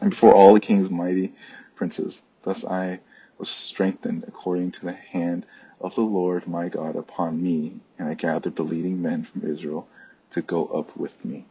and 0.00 0.10
before 0.10 0.34
all 0.34 0.52
the 0.52 0.60
king's 0.60 0.90
mighty 0.90 1.32
princes. 1.74 2.22
Thus 2.42 2.64
I 2.64 3.00
was 3.38 3.48
strengthened 3.48 4.24
according 4.28 4.72
to 4.72 4.84
the 4.84 4.92
hand 4.92 5.46
of 5.80 5.94
the 5.94 6.02
Lord 6.02 6.46
my 6.46 6.68
God 6.68 6.96
upon 6.96 7.42
me, 7.42 7.80
and 7.98 8.08
I 8.08 8.14
gathered 8.14 8.56
the 8.56 8.62
leading 8.62 9.00
men 9.00 9.24
from 9.24 9.44
Israel 9.44 9.88
to 10.30 10.42
go 10.42 10.66
up 10.66 10.96
with 10.96 11.24
me. 11.24 11.46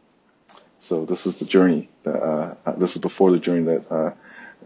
So 0.78 1.04
this 1.04 1.26
is 1.26 1.38
the 1.38 1.44
journey. 1.44 1.88
That, 2.04 2.22
uh, 2.22 2.54
uh, 2.64 2.72
this 2.76 2.96
is 2.96 3.02
before 3.02 3.30
the 3.30 3.38
journey 3.38 3.62
that 3.64 3.90
uh, 3.90 4.12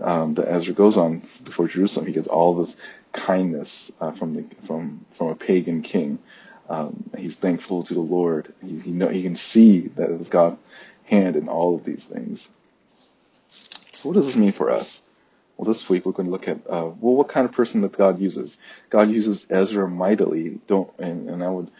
um, 0.00 0.35
that 0.35 0.48
Ezra 0.48 0.74
goes 0.74 0.96
on 0.96 1.22
before 1.44 1.68
Jerusalem. 1.68 2.06
He 2.06 2.12
gets 2.12 2.26
all 2.26 2.54
this 2.54 2.80
kindness 3.12 3.92
uh, 4.00 4.12
from 4.12 4.35
the 4.35 4.44
from 4.64 5.04
from 5.14 5.28
a 5.28 5.35
pagan 5.35 5.82
king. 5.82 6.18
Um, 6.68 7.09
he's 7.16 7.37
thankful 7.37 7.82
to 7.85 7.94
the 7.94 8.00
Lord. 8.00 8.52
He, 8.62 8.78
he 8.78 8.90
know 8.92 9.09
he 9.09 9.22
can 9.22 9.37
see 9.37 9.88
that 9.96 10.11
it 10.11 10.18
was 10.18 10.28
God's 10.28 10.59
hand 11.04 11.37
in 11.37 11.48
all 11.48 11.76
of 11.76 11.85
these 11.85 12.04
things. 12.04 12.48
So 13.92 14.09
what 14.09 14.14
does 14.14 14.26
this 14.26 14.37
mean 14.37 14.52
for 14.52 14.70
us? 14.70 15.02
Well, 15.56 15.66
this 15.66 15.88
week 15.88 16.04
we're 16.04 16.12
going 16.12 16.26
to 16.26 16.32
look 16.32 16.48
at 16.48 16.59
uh, 16.68 16.90
well, 17.00 17.14
what 17.14 17.28
kind 17.28 17.46
of 17.46 17.52
person 17.52 17.80
that 17.80 17.92
God 17.92 18.20
uses. 18.20 18.59
God 18.90 19.11
uses 19.11 19.50
Ezra 19.50 19.88
mightily. 19.88 20.61
Don't 20.66 20.90
and, 20.98 21.30
and 21.30 21.42
I 21.42 21.48
would 21.48 21.70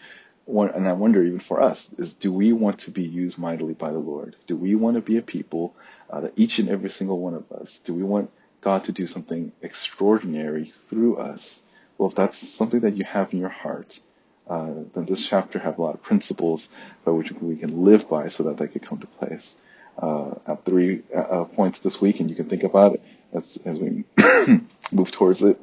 and 0.47 0.87
I 0.87 0.93
wonder 0.93 1.23
even 1.23 1.39
for 1.39 1.61
us 1.61 1.93
is 1.93 2.13
do 2.13 2.31
we 2.31 2.53
want 2.53 2.79
to 2.79 2.91
be 2.91 3.03
used 3.03 3.37
mightily 3.37 3.73
by 3.73 3.91
the 3.91 3.99
Lord? 3.99 4.35
Do 4.47 4.55
we 4.55 4.75
want 4.75 4.95
to 4.95 5.01
be 5.01 5.17
a 5.17 5.21
people 5.21 5.75
uh, 6.09 6.21
that 6.21 6.33
each 6.37 6.59
and 6.59 6.69
every 6.69 6.89
single 6.89 7.19
one 7.19 7.33
of 7.33 7.51
us? 7.51 7.79
Do 7.79 7.93
we 7.93 8.03
want 8.03 8.31
God 8.61 8.85
to 8.85 8.91
do 8.91 9.07
something 9.07 9.51
extraordinary 9.61 10.71
through 10.87 11.17
us? 11.17 11.63
Well, 11.97 12.09
if 12.09 12.15
that's 12.15 12.37
something 12.37 12.81
that 12.81 12.95
you 12.95 13.03
have 13.03 13.33
in 13.33 13.39
your 13.39 13.49
heart, 13.49 13.99
uh, 14.47 14.83
then 14.93 15.05
this 15.05 15.27
chapter 15.27 15.59
has 15.59 15.77
a 15.77 15.81
lot 15.81 15.95
of 15.95 16.01
principles 16.01 16.69
by 17.03 17.11
which 17.11 17.31
we 17.33 17.57
can 17.57 17.83
live 17.83 18.09
by 18.09 18.29
so 18.29 18.43
that 18.43 18.57
they 18.57 18.67
could 18.67 18.83
come 18.83 18.99
to 18.99 19.07
place. 19.07 19.55
Uh, 19.97 20.35
at 20.45 20.63
three 20.63 21.01
uh, 21.13 21.43
points 21.45 21.79
this 21.79 21.99
week, 21.99 22.19
and 22.19 22.29
you 22.29 22.35
can 22.35 22.47
think 22.47 22.63
about 22.63 22.93
it 22.93 23.01
as 23.33 23.57
as 23.65 23.79
we 23.79 24.03
move 24.91 25.11
towards 25.11 25.41
it. 25.41 25.57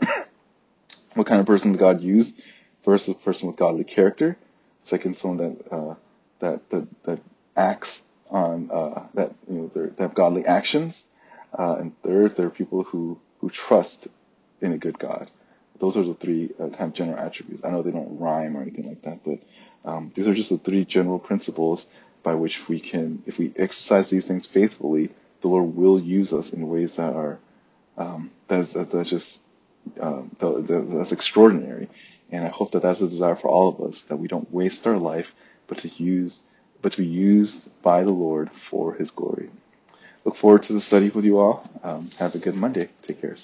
what 1.14 1.26
kind 1.26 1.40
of 1.40 1.46
person 1.46 1.72
God 1.74 2.00
use? 2.00 2.38
First, 2.82 3.08
a 3.08 3.14
person 3.14 3.46
with 3.46 3.56
godly 3.56 3.84
character. 3.84 4.36
Second, 4.84 5.16
someone 5.16 5.38
that 5.38 5.72
uh, 5.72 5.94
that, 6.40 6.70
that 6.70 7.02
that 7.04 7.20
acts 7.56 8.02
on 8.30 8.70
uh, 8.70 9.06
that 9.14 9.34
you 9.48 9.58
know 9.58 9.68
they 9.68 10.02
have 10.02 10.14
godly 10.14 10.46
actions. 10.46 11.08
Uh, 11.58 11.76
and 11.80 12.02
third, 12.02 12.36
there 12.36 12.46
are 12.46 12.50
people 12.50 12.84
who 12.84 13.18
who 13.40 13.50
trust 13.50 14.08
in 14.60 14.72
a 14.72 14.78
good 14.78 14.98
God. 14.98 15.30
Those 15.80 15.96
are 15.96 16.04
the 16.04 16.14
three 16.14 16.50
uh, 16.58 16.68
kind 16.68 16.90
of 16.90 16.94
general 16.94 17.18
attributes. 17.18 17.64
I 17.64 17.70
know 17.70 17.82
they 17.82 17.90
don't 17.90 18.18
rhyme 18.18 18.56
or 18.56 18.62
anything 18.62 18.88
like 18.88 19.02
that, 19.02 19.24
but 19.24 19.40
um, 19.84 20.12
these 20.14 20.28
are 20.28 20.34
just 20.34 20.50
the 20.50 20.58
three 20.58 20.84
general 20.84 21.18
principles 21.18 21.92
by 22.22 22.34
which 22.34 22.68
we 22.68 22.80
can, 22.80 23.22
if 23.26 23.38
we 23.38 23.52
exercise 23.56 24.08
these 24.08 24.26
things 24.26 24.46
faithfully, 24.46 25.10
the 25.42 25.48
Lord 25.48 25.76
will 25.76 26.00
use 26.00 26.32
us 26.32 26.52
in 26.52 26.68
ways 26.68 26.96
that 26.96 27.14
are 27.14 27.38
um, 27.96 28.30
that's 28.48 28.72
that's 28.72 29.10
just 29.10 29.46
um, 30.00 30.34
that's 30.40 31.12
extraordinary. 31.12 31.88
And 32.34 32.44
I 32.44 32.50
hope 32.50 32.72
that 32.72 32.82
that's 32.82 33.00
a 33.02 33.08
desire 33.08 33.36
for 33.36 33.48
all 33.48 33.70
of 33.70 33.80
us 33.82 34.02
that 34.04 34.18
we 34.18 34.28
don't 34.28 34.52
waste 34.52 34.86
our 34.88 34.98
life, 34.98 35.34
but 35.68 35.78
to 35.80 35.88
use, 36.02 36.44
but 36.82 36.92
to 36.94 37.02
be 37.02 37.08
used 37.08 37.70
by 37.82 38.04
the 38.04 38.12
Lord 38.12 38.52
for 38.52 38.94
His 38.94 39.12
glory. 39.12 39.50
Look 40.24 40.36
forward 40.36 40.64
to 40.64 40.74
the 40.74 40.82
study 40.82 41.10
with 41.10 41.24
you 41.26 41.38
all. 41.38 41.64
Um, 41.84 42.10
have 42.18 42.34
a 42.34 42.38
good 42.38 42.56
Monday. 42.56 42.90
Take 43.02 43.22
care. 43.22 43.36